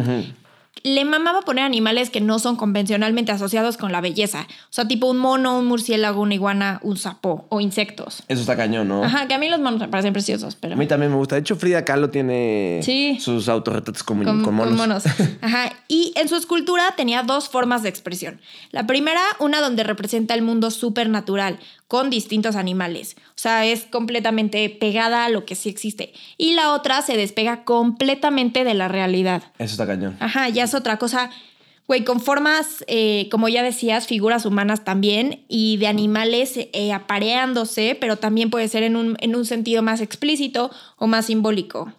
Le 0.84 1.06
mamaba 1.06 1.42
poner 1.42 1.64
animales 1.66 2.10
que 2.10 2.22
no 2.22 2.40
son 2.40 2.56
convencionalmente 2.56 3.32
asociados 3.32 3.78
con 3.78 3.92
la 3.92 4.02
belleza. 4.02 4.48
O 4.50 4.72
sea, 4.72 4.88
tipo 4.88 5.08
un 5.08 5.18
mono, 5.18 5.58
un 5.60 5.66
murciélago, 5.68 6.22
una 6.22 6.34
iguana, 6.36 6.80
un 6.84 6.98
sapo 6.98 7.46
o 7.50 7.60
insectos. 7.62 8.24
Eso 8.28 8.42
está 8.42 8.56
cañón, 8.56 8.88
¿no? 8.88 9.04
Ajá, 9.04 9.28
que 9.28 9.34
a 9.34 9.38
mí 9.38 9.50
los 9.50 9.60
monos 9.60 9.80
me 9.80 9.88
parecen 9.88 10.14
preciosos, 10.14 10.56
pero... 10.56 10.76
A 10.76 10.78
mí 10.78 10.88
también 10.88 11.12
me 11.12 11.18
gusta. 11.18 11.36
De 11.36 11.42
hecho, 11.42 11.56
Frida 11.56 11.86
Kahlo 11.86 12.10
tiene 12.10 12.80
Sí. 12.84 13.18
sus 13.20 13.50
autorretratos 13.50 14.04
con, 14.04 14.24
con, 14.24 14.44
con 14.44 14.56
con 14.58 14.76
monos. 14.76 15.04
Ajá. 15.42 15.74
Y 15.88 16.14
en 16.16 16.28
su 16.30 16.36
escultura 16.36 16.94
tenía 16.96 17.24
dos 17.24 17.50
formas 17.50 17.84
de 17.84 17.90
expresión. 17.90 18.40
La 18.72 18.86
primera, 18.88 19.22
una 19.40 19.62
donde 19.62 19.84
representa 19.84 20.34
el 20.34 20.42
mundo 20.42 20.72
supernatural 20.72 21.60
con 21.88 22.10
distintos 22.12 22.56
animales. 22.56 23.16
O 23.30 23.42
sea, 23.42 23.66
es 23.66 23.86
completamente 23.86 24.70
pegada 24.70 25.26
a 25.26 25.30
lo 25.30 25.46
que 25.46 25.56
sí 25.56 25.70
existe. 25.70 26.14
Y 26.38 26.54
la 26.54 26.74
otra 26.74 27.02
se 27.02 27.18
despega 27.18 27.64
completamente 27.64 28.64
de 28.64 28.74
la 28.76 28.88
realidad. 28.88 29.42
Eso 29.58 29.72
está 29.74 29.88
cañón. 29.88 30.16
Ajá, 30.20 30.50
ya 30.50 30.68
es 30.70 30.76
otra 30.76 30.98
cosa. 30.98 31.30
Güey, 31.88 32.04
con 32.04 32.20
formas, 32.20 32.86
eh, 32.88 33.28
como 33.32 33.50
ya 33.50 33.64
decías, 33.64 34.06
figuras 34.06 34.46
humanas 34.46 34.84
también 34.84 35.44
y 35.48 35.78
de 35.78 35.88
animales 35.88 36.54
eh, 36.56 36.94
apareándose, 36.94 37.98
pero 38.00 38.18
también 38.18 38.52
puede 38.52 38.68
ser 38.68 38.84
en 38.84 38.96
un, 38.96 39.18
en 39.22 39.36
un 39.36 39.44
sentido 39.46 39.82
más 39.82 40.00
explícito 40.00 40.70
o 40.98 41.08
más 41.08 41.26
simbólico. 41.26 41.92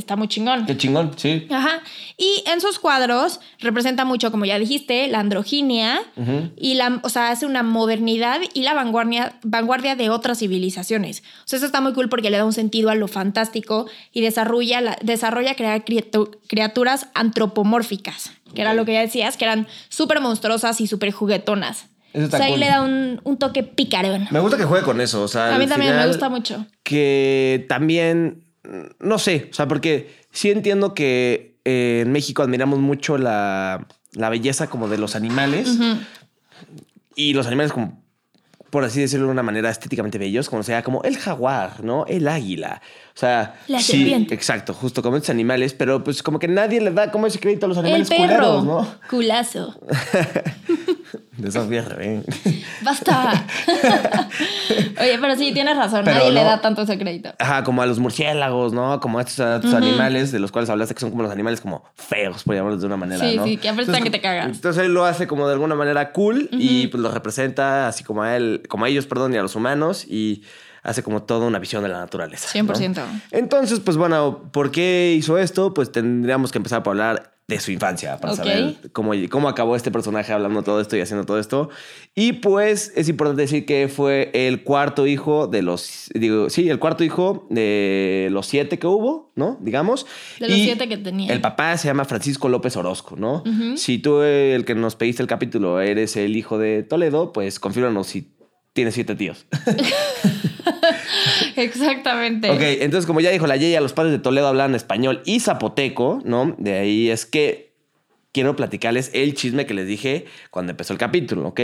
Está 0.00 0.16
muy 0.16 0.26
chingón. 0.28 0.66
Qué 0.66 0.76
chingón, 0.76 1.12
sí. 1.16 1.46
Ajá. 1.50 1.80
Y 2.16 2.42
en 2.46 2.60
sus 2.60 2.78
cuadros 2.78 3.38
representa 3.60 4.04
mucho, 4.04 4.30
como 4.30 4.44
ya 4.46 4.58
dijiste, 4.58 5.06
la 5.08 5.20
androginia 5.20 6.00
y 6.56 6.74
la, 6.74 7.00
o 7.02 7.08
sea, 7.08 7.30
hace 7.30 7.46
una 7.46 7.62
modernidad 7.62 8.40
y 8.54 8.62
la 8.62 8.74
vanguardia, 8.74 9.38
vanguardia 9.44 9.94
de 9.96 10.10
otras 10.10 10.38
civilizaciones. 10.38 11.22
O 11.44 11.48
sea, 11.48 11.58
eso 11.58 11.66
está 11.66 11.80
muy 11.80 11.92
cool 11.92 12.08
porque 12.08 12.30
le 12.30 12.36
da 12.38 12.44
un 12.44 12.52
sentido 12.52 12.90
a 12.90 12.94
lo 12.94 13.08
fantástico 13.08 13.86
y 14.12 14.20
desarrolla, 14.22 14.80
la- 14.80 14.98
desarrolla 15.02 15.54
crear 15.54 15.84
criatu- 15.84 16.38
criaturas 16.48 17.06
antropomórficas, 17.14 18.32
que 18.54 18.62
era 18.62 18.74
lo 18.74 18.84
que 18.84 18.94
ya 18.94 19.00
decías, 19.00 19.36
que 19.36 19.44
eran 19.44 19.66
súper 19.88 20.20
monstruosas 20.20 20.80
y 20.80 20.86
súper 20.86 21.10
juguetonas. 21.12 21.86
Eso 22.12 22.26
O 22.26 22.30
sea, 22.30 22.46
ahí 22.46 22.52
cool. 22.52 22.60
le 22.60 22.66
da 22.66 22.82
un, 22.82 23.20
un 23.22 23.36
toque 23.36 23.62
picarón. 23.62 24.26
Me 24.30 24.40
gusta 24.40 24.56
que 24.56 24.64
juegue 24.64 24.84
con 24.84 25.00
eso. 25.00 25.22
O 25.22 25.28
sea, 25.28 25.54
A 25.54 25.58
mí 25.58 25.66
también 25.68 25.94
me 25.94 26.06
gusta 26.08 26.28
mucho. 26.28 26.66
Que 26.82 27.66
también, 27.68 28.44
no 28.98 29.18
sé, 29.18 29.48
o 29.50 29.54
sea, 29.54 29.66
porque 29.68 30.14
sí 30.30 30.50
entiendo 30.50 30.94
que 30.94 31.56
eh, 31.64 32.02
en 32.04 32.12
México 32.12 32.42
admiramos 32.42 32.78
mucho 32.78 33.18
la, 33.18 33.86
la 34.12 34.28
belleza 34.28 34.68
como 34.68 34.88
de 34.88 34.98
los 34.98 35.16
animales 35.16 35.78
y 37.14 37.34
los 37.34 37.46
animales 37.46 37.72
como, 37.72 38.02
por 38.70 38.84
así 38.84 39.00
decirlo 39.00 39.26
de 39.26 39.32
una 39.32 39.42
manera 39.42 39.70
estéticamente 39.70 40.18
bellos, 40.18 40.48
como 40.48 40.62
sea, 40.62 40.82
como 40.82 41.02
el 41.04 41.16
jaguar, 41.16 41.82
¿no? 41.84 42.06
El 42.06 42.28
águila. 42.28 42.82
O 43.20 43.26
sea, 43.26 43.54
La 43.68 43.80
sí, 43.80 43.98
serpiente. 43.98 44.34
exacto, 44.34 44.72
justo 44.72 45.02
como 45.02 45.18
estos 45.18 45.28
animales, 45.28 45.74
pero 45.74 46.02
pues 46.02 46.22
como 46.22 46.38
que 46.38 46.48
nadie 46.48 46.80
le 46.80 46.90
da 46.90 47.10
como 47.10 47.26
ese 47.26 47.38
crédito 47.38 47.66
a 47.66 47.68
los 47.68 47.76
El 47.76 47.84
animales 47.84 48.08
perro. 48.08 48.22
culeros, 48.24 48.64
¿no? 48.64 48.88
Culazo. 49.10 49.78
De 51.36 51.50
Sofía 51.50 51.82
Reben. 51.82 52.24
Basta. 52.82 53.44
Oye, 55.00 55.18
pero 55.20 55.36
sí, 55.36 55.52
tienes 55.52 55.76
razón. 55.76 56.02
Pero 56.04 56.18
Nadie 56.18 56.32
le 56.32 56.44
da 56.44 56.62
tanto 56.62 56.80
ese 56.82 56.98
crédito. 56.98 57.30
Ajá, 57.38 57.62
como 57.62 57.82
a 57.82 57.86
los 57.86 57.98
murciélagos, 57.98 58.72
¿no? 58.72 59.00
Como 59.00 59.18
a 59.18 59.22
estos, 59.22 59.40
a 59.40 59.56
estos 59.56 59.74
animales 59.74 60.32
de 60.32 60.38
los 60.38 60.50
cuales 60.50 60.70
hablaste 60.70 60.94
que 60.94 61.00
son 61.00 61.10
como 61.10 61.22
los 61.22 61.32
animales 61.32 61.60
como 61.60 61.84
feos, 61.96 62.44
por 62.44 62.54
llamarlos 62.54 62.80
de 62.80 62.86
una 62.86 62.96
manera, 62.96 63.28
Sí, 63.28 63.36
¿no? 63.36 63.44
sí, 63.44 63.56
que 63.58 63.68
apestan 63.68 64.02
que 64.02 64.10
te 64.10 64.20
cagas. 64.22 64.46
Entonces 64.46 64.82
él 64.84 64.94
lo 64.94 65.04
hace 65.04 65.26
como 65.26 65.46
de 65.46 65.52
alguna 65.54 65.74
manera 65.74 66.12
cool 66.12 66.48
y 66.52 66.86
pues 66.86 67.02
lo 67.02 67.10
representa 67.10 67.86
así 67.88 68.02
como 68.02 68.22
a 68.22 68.34
él, 68.36 68.62
como 68.68 68.86
a 68.86 68.88
ellos, 68.88 69.06
perdón, 69.06 69.34
y 69.34 69.36
a 69.36 69.42
los 69.42 69.56
humanos 69.56 70.06
y 70.08 70.42
hace 70.82 71.02
como 71.02 71.22
toda 71.22 71.46
una 71.46 71.58
visión 71.58 71.82
de 71.82 71.88
la 71.88 71.98
naturaleza. 71.98 72.48
¿no? 72.62 72.72
100%. 72.74 73.02
Entonces, 73.32 73.80
pues 73.80 73.96
bueno, 73.96 74.50
¿por 74.52 74.70
qué 74.70 75.14
hizo 75.16 75.38
esto? 75.38 75.74
Pues 75.74 75.92
tendríamos 75.92 76.52
que 76.52 76.58
empezar 76.58 76.82
por 76.82 76.92
hablar 76.92 77.32
de 77.48 77.58
su 77.58 77.72
infancia 77.72 78.16
para 78.18 78.34
Ok. 78.34 78.36
saber 78.38 78.76
cómo, 78.92 79.10
cómo 79.28 79.48
acabó 79.48 79.74
este 79.74 79.90
personaje 79.90 80.32
hablando 80.32 80.62
todo 80.62 80.80
esto 80.80 80.96
y 80.96 81.00
haciendo 81.00 81.26
todo 81.26 81.40
esto. 81.40 81.68
Y 82.14 82.34
pues 82.34 82.92
es 82.94 83.08
importante 83.08 83.42
decir 83.42 83.66
que 83.66 83.88
fue 83.88 84.30
el 84.34 84.62
cuarto 84.62 85.04
hijo 85.08 85.48
de 85.48 85.60
los, 85.62 86.10
digo, 86.14 86.48
sí, 86.48 86.68
el 86.70 86.78
cuarto 86.78 87.02
hijo 87.02 87.48
de 87.50 88.28
los 88.30 88.46
siete 88.46 88.78
que 88.78 88.86
hubo, 88.86 89.32
¿no? 89.34 89.58
Digamos. 89.60 90.06
De 90.38 90.48
los 90.48 90.58
Y 90.58 90.62
siete 90.66 90.88
que 90.88 90.96
tenía. 90.98 91.32
El 91.32 91.40
papá 91.40 91.76
se 91.76 91.88
llama 91.88 92.04
Francisco 92.04 92.48
López 92.48 92.76
Orozco, 92.76 93.16
¿no? 93.16 93.42
Si 93.74 93.98
tú, 93.98 94.22
el 94.22 94.64
que 94.64 94.76
nos 94.76 94.94
pediste 94.94 95.20
el 95.20 95.28
capítulo, 95.28 95.80
eres 95.80 96.14
el 96.16 96.36
hijo 96.36 96.56
de 96.56 96.84
Toledo, 96.84 97.32
pues 97.32 97.58
confírmanos 97.58 98.06
si 98.06 98.32
tienes 98.74 98.94
siete 98.94 99.16
tíos. 99.16 99.46
Exactamente. 101.56 102.50
Ok, 102.50 102.60
entonces 102.60 103.06
como 103.06 103.20
ya 103.20 103.30
dijo 103.30 103.46
la 103.46 103.56
Yeya, 103.56 103.80
los 103.80 103.92
padres 103.92 104.12
de 104.12 104.18
Toledo 104.18 104.48
hablan 104.48 104.74
español 104.74 105.22
y 105.24 105.40
zapoteco, 105.40 106.20
¿no? 106.24 106.54
De 106.58 106.78
ahí 106.78 107.10
es 107.10 107.26
que 107.26 107.70
quiero 108.32 108.56
platicarles 108.56 109.10
el 109.14 109.34
chisme 109.34 109.66
que 109.66 109.74
les 109.74 109.86
dije 109.86 110.26
cuando 110.50 110.70
empezó 110.70 110.92
el 110.92 110.98
capítulo, 110.98 111.48
¿ok? 111.48 111.60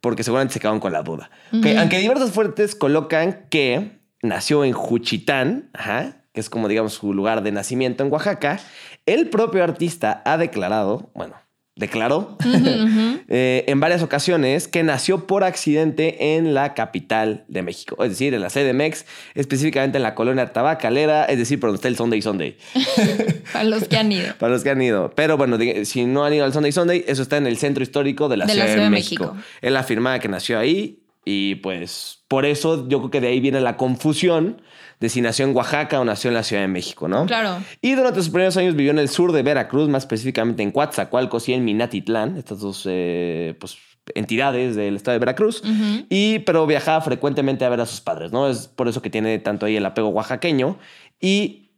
Porque 0.00 0.22
seguramente 0.22 0.54
se 0.54 0.60
quedaron 0.60 0.80
con 0.80 0.92
la 0.92 1.02
duda. 1.02 1.30
Aunque 1.52 1.98
diversas 1.98 2.30
fuentes 2.32 2.74
colocan 2.74 3.46
que 3.50 3.98
nació 4.22 4.64
en 4.64 4.72
Juchitán, 4.72 5.70
ajá, 5.72 6.24
que 6.32 6.40
es 6.40 6.50
como 6.50 6.68
digamos 6.68 6.94
su 6.94 7.12
lugar 7.12 7.42
de 7.42 7.52
nacimiento 7.52 8.04
en 8.04 8.12
Oaxaca, 8.12 8.60
el 9.06 9.28
propio 9.28 9.62
artista 9.62 10.22
ha 10.24 10.36
declarado, 10.36 11.10
bueno, 11.14 11.36
declaró 11.76 12.38
eh, 13.28 13.64
en 13.66 13.80
varias 13.80 14.02
ocasiones 14.02 14.68
que 14.68 14.82
nació 14.84 15.26
por 15.26 15.42
accidente 15.42 16.36
en 16.36 16.54
la 16.54 16.74
capital 16.74 17.44
de 17.48 17.62
México, 17.62 18.02
es 18.04 18.10
decir, 18.10 18.32
en 18.32 18.40
la 18.40 18.48
CDMX, 18.48 19.06
específicamente 19.34 19.98
en 19.98 20.02
la 20.02 20.14
colonia 20.14 20.52
Tabacalera, 20.52 21.24
es 21.24 21.38
decir, 21.38 21.58
por 21.58 21.70
donde 21.70 21.78
está 21.78 21.88
el 21.88 21.96
Sunday 21.96 22.22
Sunday. 22.22 22.56
Para 23.52 23.64
los 23.64 23.88
que 23.88 23.96
han 23.96 24.12
ido. 24.12 24.34
Para 24.38 24.52
los 24.52 24.62
que 24.62 24.70
han 24.70 24.80
ido. 24.80 25.12
Pero 25.16 25.36
bueno, 25.36 25.58
si 25.84 26.04
no 26.04 26.24
han 26.24 26.34
ido 26.34 26.44
al 26.44 26.52
Sunday 26.52 26.72
Sunday, 26.72 27.04
eso 27.08 27.22
está 27.22 27.38
en 27.38 27.46
el 27.46 27.56
centro 27.58 27.82
histórico 27.82 28.28
de 28.28 28.36
la, 28.36 28.46
Ciudad, 28.46 28.76
de 28.76 28.90
México. 28.90 29.36
Él 29.60 29.76
afirmaba 29.76 30.20
que 30.20 30.28
nació 30.28 30.58
ahí 30.58 31.00
y 31.24 31.56
pues 31.56 32.20
por 32.28 32.44
eso 32.44 32.88
yo 32.88 32.98
creo 32.98 33.10
que 33.10 33.20
de 33.20 33.28
ahí 33.28 33.40
viene 33.40 33.60
la 33.60 33.76
confusión 33.76 34.62
de 35.04 35.10
si 35.10 35.20
nació 35.20 35.44
en 35.44 35.54
Oaxaca 35.54 36.00
o 36.00 36.04
nació 36.04 36.28
en 36.28 36.34
la 36.34 36.42
Ciudad 36.42 36.62
de 36.62 36.68
México, 36.68 37.08
¿no? 37.08 37.26
Claro. 37.26 37.62
Y 37.82 37.94
durante 37.94 38.20
sus 38.20 38.30
primeros 38.30 38.56
años 38.56 38.74
vivió 38.74 38.90
en 38.90 38.98
el 38.98 39.10
sur 39.10 39.32
de 39.32 39.42
Veracruz, 39.42 39.88
más 39.88 40.04
específicamente 40.04 40.62
en 40.62 40.72
Coatzacoalcos 40.72 41.48
y 41.50 41.52
en 41.52 41.62
Minatitlán, 41.62 42.38
estas 42.38 42.60
dos 42.60 42.84
eh, 42.86 43.54
pues, 43.60 43.76
entidades 44.14 44.76
del 44.76 44.96
estado 44.96 45.12
de 45.12 45.18
Veracruz. 45.18 45.62
y, 46.08 46.38
pero 46.40 46.66
viajaba 46.66 47.02
frecuentemente 47.02 47.66
a 47.66 47.68
ver 47.68 47.82
a 47.82 47.86
sus 47.86 48.00
padres, 48.00 48.32
¿no? 48.32 48.48
Es 48.48 48.66
por 48.66 48.88
eso 48.88 49.02
que 49.02 49.10
tiene 49.10 49.38
tanto 49.38 49.66
ahí 49.66 49.76
el 49.76 49.84
apego 49.84 50.08
oaxaqueño. 50.08 50.78
Y 51.20 51.70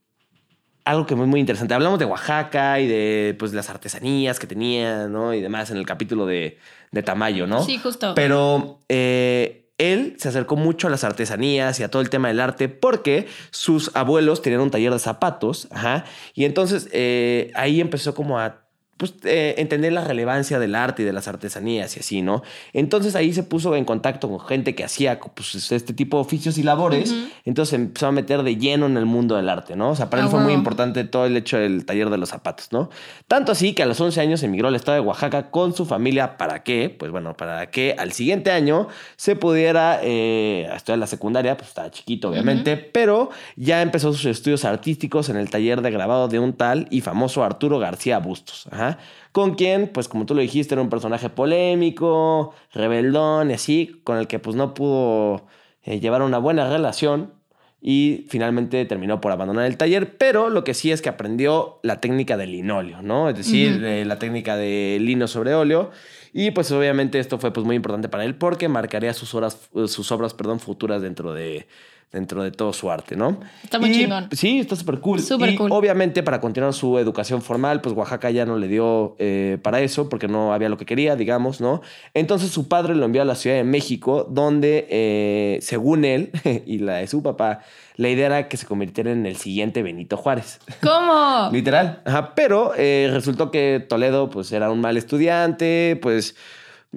algo 0.84 1.04
que 1.04 1.14
es 1.14 1.20
muy 1.20 1.40
interesante, 1.40 1.74
hablamos 1.74 1.98
de 1.98 2.04
Oaxaca 2.04 2.78
y 2.78 2.86
de 2.86 3.34
pues, 3.36 3.52
las 3.52 3.68
artesanías 3.70 4.38
que 4.38 4.46
tenía, 4.46 5.08
¿no? 5.08 5.34
Y 5.34 5.40
demás 5.40 5.72
en 5.72 5.78
el 5.78 5.84
capítulo 5.84 6.26
de, 6.26 6.58
de 6.92 7.02
Tamayo, 7.02 7.48
¿no? 7.48 7.64
Sí, 7.64 7.76
justo. 7.76 8.14
Pero 8.14 8.82
eh, 8.88 9.65
él 9.78 10.16
se 10.18 10.28
acercó 10.28 10.56
mucho 10.56 10.86
a 10.88 10.90
las 10.90 11.04
artesanías 11.04 11.78
y 11.80 11.82
a 11.82 11.90
todo 11.90 12.02
el 12.02 12.10
tema 12.10 12.28
del 12.28 12.40
arte 12.40 12.68
porque 12.68 13.26
sus 13.50 13.94
abuelos 13.94 14.42
tenían 14.42 14.62
un 14.62 14.70
taller 14.70 14.92
de 14.92 14.98
zapatos, 14.98 15.68
ajá, 15.70 16.04
y 16.34 16.44
entonces 16.44 16.88
eh, 16.92 17.50
ahí 17.54 17.80
empezó 17.80 18.14
como 18.14 18.38
a 18.38 18.65
pues, 18.96 19.14
eh, 19.24 19.54
entender 19.58 19.92
la 19.92 20.04
relevancia 20.04 20.58
del 20.58 20.74
arte 20.74 21.02
y 21.02 21.04
de 21.04 21.12
las 21.12 21.28
artesanías 21.28 21.96
y 21.96 22.00
así, 22.00 22.22
¿no? 22.22 22.42
Entonces 22.72 23.16
ahí 23.16 23.32
se 23.32 23.42
puso 23.42 23.74
en 23.76 23.84
contacto 23.84 24.28
con 24.28 24.40
gente 24.40 24.74
que 24.74 24.84
hacía 24.84 25.18
pues, 25.18 25.72
este 25.72 25.94
tipo 25.94 26.18
de 26.18 26.22
oficios 26.22 26.58
y 26.58 26.62
labores, 26.62 27.14
entonces 27.44 27.70
se 27.70 27.76
empezó 27.76 28.08
a 28.08 28.12
meter 28.12 28.42
de 28.42 28.56
lleno 28.56 28.86
en 28.86 28.96
el 28.96 29.06
mundo 29.06 29.36
del 29.36 29.48
arte, 29.48 29.76
¿no? 29.76 29.90
O 29.90 29.96
sea, 29.96 30.10
para 30.10 30.22
él 30.22 30.26
Ah, 30.26 30.30
fue 30.30 30.40
muy 30.40 30.52
importante 30.52 31.04
todo 31.04 31.26
el 31.26 31.36
hecho 31.36 31.58
del 31.58 31.84
taller 31.84 32.10
de 32.10 32.18
los 32.18 32.28
zapatos, 32.30 32.72
¿no? 32.72 32.90
Tanto 33.28 33.52
así 33.52 33.74
que 33.74 33.82
a 33.82 33.86
los 33.86 34.00
11 34.00 34.20
años 34.20 34.42
emigró 34.42 34.68
al 34.68 34.74
estado 34.74 34.96
de 34.96 35.06
Oaxaca 35.06 35.50
con 35.50 35.74
su 35.74 35.86
familia, 35.86 36.36
¿para 36.36 36.62
qué? 36.62 36.94
Pues 36.96 37.10
bueno, 37.12 37.36
para 37.36 37.70
que 37.70 37.94
al 37.98 38.12
siguiente 38.12 38.50
año 38.50 38.88
se 39.16 39.36
pudiera 39.36 40.00
eh, 40.02 40.68
estudiar 40.74 40.98
la 40.98 41.06
secundaria, 41.06 41.56
pues 41.56 41.68
estaba 41.68 41.90
chiquito 41.90 42.30
obviamente, 42.30 42.76
pero 42.76 43.30
ya 43.56 43.82
empezó 43.82 44.12
sus 44.12 44.26
estudios 44.26 44.64
artísticos 44.64 45.28
en 45.28 45.36
el 45.36 45.50
taller 45.50 45.82
de 45.82 45.90
grabado 45.90 46.28
de 46.28 46.38
un 46.38 46.52
tal 46.52 46.88
y 46.90 47.00
famoso 47.00 47.44
Arturo 47.44 47.78
García 47.78 48.18
Bustos, 48.18 48.66
ajá, 48.70 48.85
con 49.32 49.54
quien, 49.54 49.88
pues 49.88 50.08
como 50.08 50.26
tú 50.26 50.34
lo 50.34 50.40
dijiste, 50.40 50.74
era 50.74 50.82
un 50.82 50.90
personaje 50.90 51.28
polémico, 51.30 52.54
rebeldón 52.72 53.50
y 53.50 53.54
así, 53.54 54.00
con 54.04 54.18
el 54.18 54.26
que 54.26 54.38
pues 54.38 54.56
no 54.56 54.74
pudo 54.74 55.46
eh, 55.82 56.00
llevar 56.00 56.22
una 56.22 56.38
buena 56.38 56.68
relación 56.70 57.32
y 57.80 58.26
finalmente 58.28 58.84
terminó 58.86 59.20
por 59.20 59.32
abandonar 59.32 59.66
el 59.66 59.76
taller, 59.76 60.16
pero 60.16 60.50
lo 60.50 60.64
que 60.64 60.74
sí 60.74 60.90
es 60.90 61.02
que 61.02 61.08
aprendió 61.08 61.78
la 61.82 62.00
técnica 62.00 62.36
del 62.36 62.52
linóleo, 62.52 63.02
¿no? 63.02 63.28
Es 63.28 63.36
decir, 63.36 63.84
eh, 63.84 64.04
la 64.04 64.18
técnica 64.18 64.56
de 64.56 64.98
lino 65.00 65.28
sobre 65.28 65.54
óleo. 65.54 65.90
Y 66.32 66.50
pues 66.50 66.70
obviamente 66.72 67.18
esto 67.18 67.38
fue 67.38 67.52
pues 67.52 67.64
muy 67.64 67.76
importante 67.76 68.08
para 68.08 68.24
él 68.24 68.34
porque 68.34 68.68
marcaría 68.68 69.14
sus, 69.14 69.34
horas, 69.34 69.70
sus 69.86 70.12
obras 70.12 70.34
perdón, 70.34 70.60
futuras 70.60 71.00
dentro 71.00 71.32
de, 71.32 71.66
dentro 72.12 72.42
de 72.42 72.50
todo 72.50 72.72
su 72.72 72.90
arte, 72.90 73.16
¿no? 73.16 73.40
Está 73.62 73.78
muy 73.78 73.90
Y, 73.90 73.94
chingón. 73.94 74.28
Sí, 74.32 74.60
está 74.60 74.76
súper 74.76 75.00
cool. 75.00 75.20
Súper 75.20 75.54
cool. 75.56 75.70
Obviamente 75.72 76.22
para 76.22 76.40
continuar 76.40 76.72
su 76.72 76.98
educación 76.98 77.42
formal, 77.42 77.80
pues 77.80 77.94
Oaxaca 77.94 78.30
ya 78.30 78.46
no 78.46 78.56
le 78.56 78.68
dio 78.68 79.16
eh, 79.18 79.58
para 79.62 79.80
eso 79.80 80.08
porque 80.08 80.28
no 80.28 80.52
había 80.52 80.68
lo 80.68 80.76
que 80.76 80.86
quería, 80.86 81.16
digamos, 81.16 81.60
¿no? 81.60 81.82
Entonces 82.14 82.50
su 82.50 82.68
padre 82.68 82.94
lo 82.94 83.04
envió 83.04 83.22
a 83.22 83.24
la 83.24 83.34
Ciudad 83.34 83.56
de 83.56 83.64
México 83.64 84.26
donde, 84.30 84.86
eh, 84.88 85.58
según 85.60 86.04
él 86.04 86.30
y 86.66 86.78
la 86.78 86.96
de 86.96 87.06
su 87.06 87.22
papá, 87.22 87.60
la 87.96 88.08
idea 88.08 88.26
era 88.26 88.48
que 88.48 88.56
se 88.56 88.66
convirtiera 88.66 89.10
en 89.10 89.26
el 89.26 89.36
siguiente 89.36 89.82
Benito 89.82 90.16
Juárez. 90.16 90.60
¿Cómo? 90.82 91.48
Literal. 91.52 92.02
Ajá, 92.04 92.34
pero 92.34 92.72
eh, 92.76 93.10
resultó 93.12 93.50
que 93.50 93.84
Toledo 93.86 94.30
pues 94.30 94.52
era 94.52 94.70
un 94.70 94.80
mal 94.80 94.96
estudiante, 94.96 95.98
pues 96.00 96.36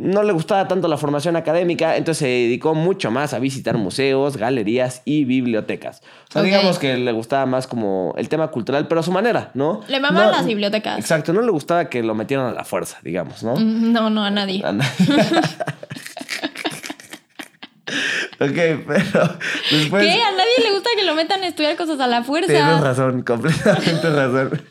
no 0.02 0.24
le 0.24 0.32
gustaba 0.32 0.68
tanto 0.68 0.88
la 0.88 0.98
formación 0.98 1.36
académica, 1.36 1.98
entonces 1.98 2.20
se 2.20 2.28
dedicó 2.28 2.74
mucho 2.74 3.12
más 3.12 3.34
a 3.34 3.40
visitar 3.40 3.78
museos, 3.78 4.38
galerías 4.38 5.02
y 5.04 5.26
bibliotecas. 5.26 6.02
O 6.30 6.32
sea, 6.34 6.42
digamos 6.42 6.80
que 6.80 6.96
le 6.98 7.12
gustaba 7.12 7.46
más 7.46 7.68
como 7.68 8.14
el 8.18 8.30
tema 8.30 8.48
cultural, 8.50 8.88
pero 8.88 9.02
a 9.02 9.04
su 9.04 9.12
manera, 9.12 9.52
¿no? 9.56 9.82
Le 9.90 10.00
mamaban 10.00 10.32
No- 10.32 10.38
las 10.38 10.46
bibliotecas. 10.46 10.98
Exacto, 11.00 11.34
no 11.34 11.42
le 11.42 11.52
gustaba 11.52 11.90
que 11.90 12.02
lo 12.02 12.16
metieran 12.16 12.46
a 12.48 12.54
la 12.54 12.64
fuerza, 12.64 12.98
digamos, 13.04 13.44
¿no? 13.44 13.56
Mm, 13.56 13.92
No, 13.92 14.10
no, 14.10 14.24
a 14.24 14.30
nadie. 14.32 14.64
Anda. 14.66 14.86
ok, 18.40 18.58
pero 18.88 19.38
después... 19.72 20.04
¿Qué? 20.04 20.22
A 20.24 20.32
nadie 20.32 20.64
le 20.64 20.72
gusta 20.72 20.90
que 20.98 21.04
lo 21.04 21.16
metan 21.16 21.42
a 21.44 21.48
estudiar 21.48 21.76
cosas 21.76 22.00
a 22.00 22.08
la 22.08 22.24
Tienes 22.24 22.48
fuerza. 22.48 22.80
razón, 22.82 23.24
completamente 23.24 24.10
razón. 24.16 24.62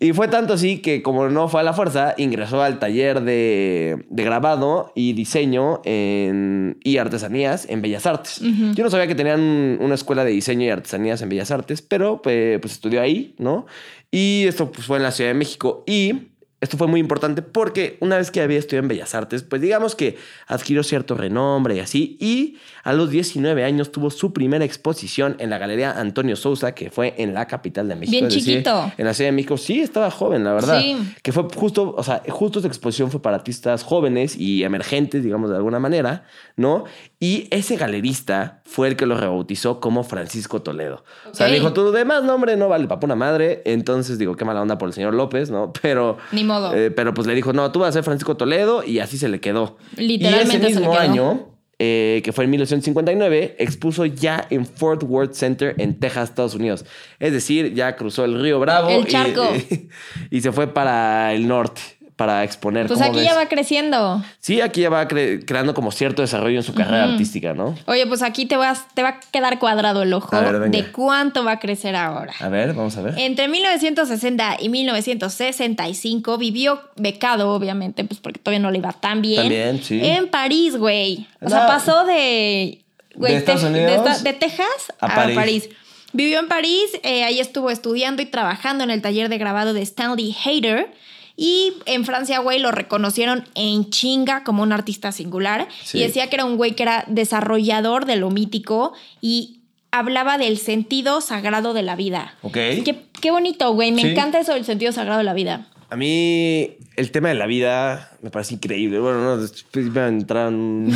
Y 0.00 0.12
fue 0.12 0.28
tanto 0.28 0.54
así 0.54 0.78
que 0.78 1.02
como 1.02 1.28
no 1.28 1.48
fue 1.48 1.60
a 1.60 1.64
la 1.64 1.72
fuerza, 1.72 2.14
ingresó 2.18 2.60
al 2.62 2.78
taller 2.78 3.22
de, 3.22 4.04
de 4.10 4.24
grabado 4.24 4.92
y 4.94 5.12
diseño 5.12 5.80
en- 5.84 6.78
y 6.82 6.98
artesanías 6.98 7.66
en 7.70 7.80
Bellas 7.80 8.04
Artes. 8.06 8.40
Yo 8.74 8.82
no 8.84 8.90
sabía 8.90 9.06
que 9.06 9.14
tenían 9.14 9.78
una 9.80 9.94
escuela 9.94 10.24
de 10.24 10.32
diseño 10.32 10.66
y 10.66 10.70
artesanías 10.70 11.22
en 11.22 11.28
Bellas 11.28 11.50
Artes, 11.50 11.80
pero 11.80 12.20
pues, 12.22 12.58
pues 12.60 12.72
estudió 12.74 13.00
ahí, 13.00 13.34
¿no? 13.38 13.66
Y 14.10 14.44
esto 14.48 14.70
pues, 14.70 14.86
fue 14.86 14.96
en 14.98 15.04
la 15.04 15.10
Ciudad 15.12 15.30
de 15.30 15.34
México. 15.34 15.84
Y 15.86 16.28
esto 16.64 16.78
fue 16.78 16.86
muy 16.86 16.98
importante 16.98 17.42
porque 17.42 17.98
una 18.00 18.16
vez 18.16 18.30
que 18.30 18.40
había 18.40 18.58
estudiado 18.58 18.84
en 18.84 18.88
Bellas 18.88 19.14
Artes, 19.14 19.42
pues 19.42 19.60
digamos 19.60 19.94
que 19.94 20.16
adquirió 20.46 20.82
cierto 20.82 21.14
renombre 21.14 21.76
y 21.76 21.80
así. 21.80 22.16
Y 22.20 22.56
a 22.82 22.94
los 22.94 23.10
19 23.10 23.64
años 23.64 23.92
tuvo 23.92 24.10
su 24.10 24.32
primera 24.32 24.64
exposición 24.64 25.36
en 25.38 25.50
la 25.50 25.58
Galería 25.58 25.92
Antonio 25.92 26.36
Sousa, 26.36 26.74
que 26.74 26.90
fue 26.90 27.14
en 27.18 27.34
la 27.34 27.46
capital 27.46 27.86
de 27.86 27.96
México. 27.96 28.12
Bien 28.12 28.24
decir, 28.24 28.42
chiquito. 28.42 28.90
en 28.96 29.04
la 29.04 29.12
Ciudad 29.12 29.28
de 29.28 29.32
México. 29.32 29.58
Sí, 29.58 29.80
estaba 29.80 30.10
joven, 30.10 30.42
la 30.42 30.54
verdad. 30.54 30.80
Sí. 30.80 30.96
Que 31.22 31.32
fue 31.32 31.44
justo, 31.54 31.94
o 31.96 32.02
sea, 32.02 32.22
justo 32.28 32.60
esta 32.60 32.68
exposición 32.68 33.10
fue 33.10 33.20
para 33.20 33.36
artistas 33.36 33.82
jóvenes 33.82 34.34
y 34.36 34.64
emergentes, 34.64 35.22
digamos 35.22 35.50
de 35.50 35.56
alguna 35.56 35.78
manera, 35.78 36.24
¿no? 36.56 36.84
Y 37.24 37.48
ese 37.50 37.76
galerista 37.76 38.60
fue 38.66 38.86
el 38.88 38.96
que 38.96 39.06
lo 39.06 39.16
rebautizó 39.16 39.80
como 39.80 40.04
Francisco 40.04 40.60
Toledo. 40.60 41.04
O 41.30 41.34
sea, 41.34 41.48
le 41.48 41.54
dijo, 41.54 41.72
tu 41.72 41.90
demás 41.90 42.22
nombre 42.22 42.54
no 42.56 42.68
vale 42.68 42.86
para 42.86 43.00
una 43.02 43.14
madre. 43.14 43.62
Entonces, 43.64 44.18
digo, 44.18 44.36
qué 44.36 44.44
mala 44.44 44.60
onda 44.60 44.76
por 44.76 44.88
el 44.88 44.92
señor 44.92 45.14
López, 45.14 45.50
¿no? 45.50 45.72
Pero... 45.82 46.18
Ni 46.32 46.44
modo. 46.44 46.74
eh, 46.74 46.90
pero 46.90 47.14
pues 47.14 47.26
le 47.26 47.34
dijo, 47.34 47.54
no, 47.54 47.72
tú 47.72 47.78
vas 47.78 47.88
a 47.88 47.92
ser 47.92 48.02
Francisco 48.04 48.36
Toledo 48.36 48.84
y 48.84 48.98
así 48.98 49.16
se 49.16 49.28
le 49.28 49.40
quedó. 49.40 49.78
Literalmente 49.96 50.56
Y 50.56 50.60
se 50.60 50.66
ese 50.66 50.80
le 50.80 50.80
mismo 50.80 50.92
quedó. 50.92 51.00
año, 51.00 51.48
eh, 51.78 52.20
que 52.24 52.32
fue 52.32 52.44
en 52.44 52.50
1959, 52.50 53.56
expuso 53.58 54.04
ya 54.04 54.46
en 54.50 54.66
Fort 54.66 55.02
Worth 55.04 55.32
Center 55.32 55.74
en 55.78 55.98
Texas, 55.98 56.28
Estados 56.28 56.54
Unidos. 56.54 56.84
Es 57.20 57.32
decir, 57.32 57.72
ya 57.74 57.96
cruzó 57.96 58.24
el 58.26 58.38
río 58.40 58.60
Bravo. 58.60 58.90
El 58.90 59.02
y- 59.02 59.06
charco. 59.06 59.46
Y, 60.30 60.40
se 60.42 60.52
fue 60.52 60.66
para 60.66 61.32
el 61.32 61.48
norte 61.48 61.80
para 62.16 62.44
exponer. 62.44 62.86
Pues 62.86 62.98
¿cómo 62.98 63.10
aquí 63.10 63.18
ves? 63.20 63.28
ya 63.28 63.34
va 63.34 63.46
creciendo. 63.48 64.22
Sí, 64.38 64.60
aquí 64.60 64.82
ya 64.82 64.90
va 64.90 65.08
cre- 65.08 65.44
creando 65.44 65.74
como 65.74 65.90
cierto 65.90 66.22
desarrollo 66.22 66.58
en 66.58 66.62
su 66.62 66.72
carrera 66.72 67.04
artística, 67.04 67.54
¿no? 67.54 67.74
Oye, 67.86 68.06
pues 68.06 68.22
aquí 68.22 68.46
te, 68.46 68.56
vas, 68.56 68.86
te 68.94 69.02
va 69.02 69.08
a 69.08 69.20
quedar 69.20 69.58
cuadrado 69.58 70.02
el 70.02 70.12
ojo 70.12 70.30
ver, 70.40 70.70
de 70.70 70.92
cuánto 70.92 71.44
va 71.44 71.52
a 71.52 71.58
crecer 71.58 71.96
ahora. 71.96 72.32
A 72.38 72.48
ver, 72.48 72.72
vamos 72.74 72.96
a 72.96 73.02
ver. 73.02 73.18
Entre 73.18 73.48
1960 73.48 74.58
y 74.60 74.68
1965 74.68 76.38
vivió 76.38 76.80
becado, 76.96 77.50
obviamente, 77.50 78.04
pues 78.04 78.20
porque 78.20 78.38
todavía 78.38 78.60
no 78.60 78.70
le 78.70 78.78
iba 78.78 78.92
tan 78.92 79.22
bien. 79.22 79.42
También, 79.42 79.82
sí. 79.82 80.00
En 80.04 80.28
París, 80.28 80.76
güey. 80.76 81.26
O 81.40 81.48
sea, 81.48 81.66
pasó 81.66 82.04
de. 82.04 82.80
güey, 83.14 83.32
¿De 83.32 83.38
Estados 83.38 83.64
Unidos? 83.64 83.90
esta- 83.92 84.18
de 84.18 84.32
Texas 84.34 84.66
a 85.00 85.06
a, 85.06 85.14
París. 85.14 85.36
París. 85.36 85.68
Vivió 86.12 86.38
en 86.38 86.46
París, 86.46 86.90
eh, 87.02 87.24
ahí 87.24 87.40
estuvo 87.40 87.70
estudiando 87.70 88.22
y 88.22 88.26
trabajando 88.26 88.84
en 88.84 88.90
el 88.90 89.02
taller 89.02 89.28
de 89.28 89.36
grabado 89.36 89.72
de 89.74 89.82
Stanley 89.82 90.34
Hayter. 90.44 90.92
Y 91.36 91.72
en 91.86 92.04
Francia, 92.04 92.38
güey, 92.38 92.60
lo 92.60 92.70
reconocieron 92.70 93.44
en 93.54 93.90
chinga 93.90 94.44
como 94.44 94.62
un 94.62 94.72
artista 94.72 95.10
singular. 95.12 95.66
Sí. 95.82 95.98
Y 95.98 96.02
decía 96.02 96.28
que 96.28 96.36
era 96.36 96.44
un 96.44 96.56
güey 96.56 96.74
que 96.76 96.84
era 96.84 97.04
desarrollador 97.08 98.06
de 98.06 98.16
lo 98.16 98.30
mítico 98.30 98.92
y 99.20 99.60
hablaba 99.90 100.38
del 100.38 100.58
sentido 100.58 101.20
sagrado 101.20 101.72
de 101.74 101.82
la 101.82 101.96
vida. 101.96 102.34
Ok. 102.42 102.52
Qué, 102.54 102.96
qué 103.20 103.30
bonito, 103.30 103.72
güey. 103.72 103.92
Me 103.92 104.02
Sí. 104.02 104.08
encanta 104.08 104.38
eso 104.40 104.54
del 104.54 104.64
sentido 104.64 104.92
sagrado 104.92 105.18
de 105.18 105.24
la 105.24 105.34
vida. 105.34 105.66
A 105.94 105.96
mí 105.96 106.76
el 106.96 107.10
tema 107.12 107.28
de 107.28 107.36
la 107.36 107.46
vida 107.46 108.10
me 108.20 108.28
parece 108.30 108.54
increíble. 108.54 108.98
Bueno, 108.98 109.20
no, 109.22 109.36
después 109.36 109.86
me 109.86 110.04
entraron 110.08 110.88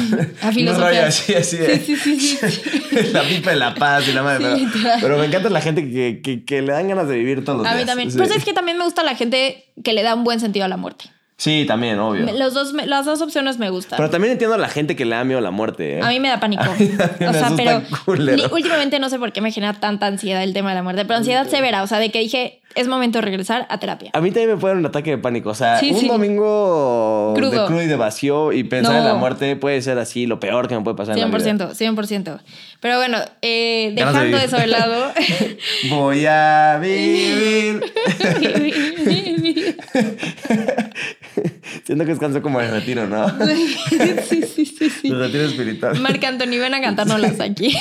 A 0.42 0.50
filosofía. 0.52 1.06
así, 1.06 1.34
así 1.34 1.56
de, 1.56 1.78
Sí, 1.78 1.94
sí, 1.96 2.18
sí, 2.18 2.36
sí. 2.36 2.60
la 3.12 3.22
pipa 3.22 3.50
de 3.50 3.56
la 3.56 3.74
paz 3.76 4.08
y 4.08 4.12
la 4.12 4.24
madre. 4.24 4.56
Sí, 4.56 4.66
pero, 4.72 4.94
pero 5.00 5.18
me 5.18 5.26
encanta 5.26 5.50
la 5.50 5.60
gente 5.60 5.88
que, 5.88 6.20
que, 6.20 6.44
que 6.44 6.62
le 6.62 6.72
dan 6.72 6.88
ganas 6.88 7.06
de 7.08 7.16
vivir 7.16 7.44
todos 7.44 7.58
los 7.58 7.66
A 7.68 7.70
días. 7.74 7.82
mí 7.82 7.86
también. 7.86 8.10
Pues 8.16 8.30
es 8.32 8.44
que 8.44 8.52
también 8.52 8.76
me 8.76 8.82
gusta 8.84 9.04
la 9.04 9.14
gente 9.14 9.66
que 9.84 9.92
le 9.92 10.02
da 10.02 10.16
un 10.16 10.24
buen 10.24 10.40
sentido 10.40 10.64
a 10.64 10.68
la 10.68 10.76
muerte. 10.76 11.04
Sí, 11.36 11.64
también, 11.68 12.00
obvio. 12.00 12.26
Los 12.36 12.52
dos, 12.52 12.72
las 12.72 13.06
dos 13.06 13.22
opciones 13.22 13.58
me 13.60 13.70
gustan. 13.70 13.96
Pero 13.98 14.10
también 14.10 14.32
entiendo 14.32 14.56
a 14.56 14.58
la 14.58 14.68
gente 14.68 14.96
que 14.96 15.04
le 15.04 15.14
da 15.14 15.22
miedo 15.22 15.38
a 15.38 15.42
la 15.42 15.52
muerte. 15.52 15.98
¿eh? 15.98 16.02
A 16.02 16.08
mí 16.08 16.18
me 16.18 16.26
da 16.28 16.40
pánico. 16.40 16.64
A 16.64 16.74
mí 16.76 16.90
o 17.28 17.32
sea, 17.32 17.52
pero 17.56 17.82
ni- 18.18 18.42
últimamente 18.50 18.98
no 18.98 19.08
sé 19.08 19.20
por 19.20 19.32
qué 19.32 19.40
me 19.40 19.52
genera 19.52 19.74
tanta 19.78 20.06
ansiedad 20.08 20.42
el 20.42 20.52
tema 20.52 20.70
de 20.70 20.74
la 20.74 20.82
muerte, 20.82 21.04
pero 21.04 21.18
ansiedad 21.18 21.46
severa, 21.46 21.84
o 21.84 21.86
sea, 21.86 22.00
de 22.00 22.10
que 22.10 22.18
dije, 22.18 22.57
es 22.74 22.86
momento 22.86 23.18
de 23.18 23.22
regresar 23.22 23.66
a 23.70 23.78
terapia. 23.80 24.10
A 24.12 24.20
mí 24.20 24.30
también 24.30 24.50
me 24.50 24.56
puede 24.56 24.74
dar 24.74 24.78
un 24.80 24.86
ataque 24.86 25.10
de 25.10 25.18
pánico. 25.18 25.50
O 25.50 25.54
sea, 25.54 25.78
Sí, 25.80 25.90
un 25.92 26.00
sí. 26.00 26.08
domingo 26.08 27.32
de 27.34 27.40
Crudo. 27.40 27.66
crudo 27.66 27.82
y 27.82 27.86
de 27.86 27.96
vacío 27.96 28.52
y 28.52 28.62
pensar 28.64 28.92
No. 28.94 28.98
en 29.00 29.04
la 29.06 29.14
muerte 29.14 29.56
puede 29.56 29.80
ser 29.82 29.98
así 29.98 30.26
lo 30.26 30.38
peor 30.38 30.68
que 30.68 30.76
me 30.76 30.82
puede 30.82 30.96
pasar 30.96 31.14
en 31.18 31.20
la 31.20 31.26
vida. 31.26 31.38
100%, 31.38 31.74
100%. 31.74 32.40
Pero 32.80 32.96
bueno, 32.98 33.18
eh, 33.42 33.88
de 33.90 33.94
dejando 33.96 34.20
vivir. 34.22 34.36
eso 34.44 34.56
de 34.58 34.66
lado. 34.68 35.12
Voy 35.90 36.24
a 36.26 36.78
vivir. 36.80 37.82
Siento 41.84 42.04
que 42.04 42.12
es 42.12 42.18
canción 42.18 42.42
como 42.42 42.60
de 42.60 42.70
retiro, 42.70 43.06
¿no? 43.06 43.28
sí, 43.46 44.42
sí, 44.46 44.66
sí, 44.66 44.90
sí. 44.90 45.08
De 45.10 45.14
retiro 45.16 45.44
espiritual. 45.44 45.98
Marc 46.00 46.22
Anthony, 46.24 46.58
ven 46.58 46.74
a 46.74 46.80
cantárnoslas 46.80 47.40
aquí. 47.40 47.74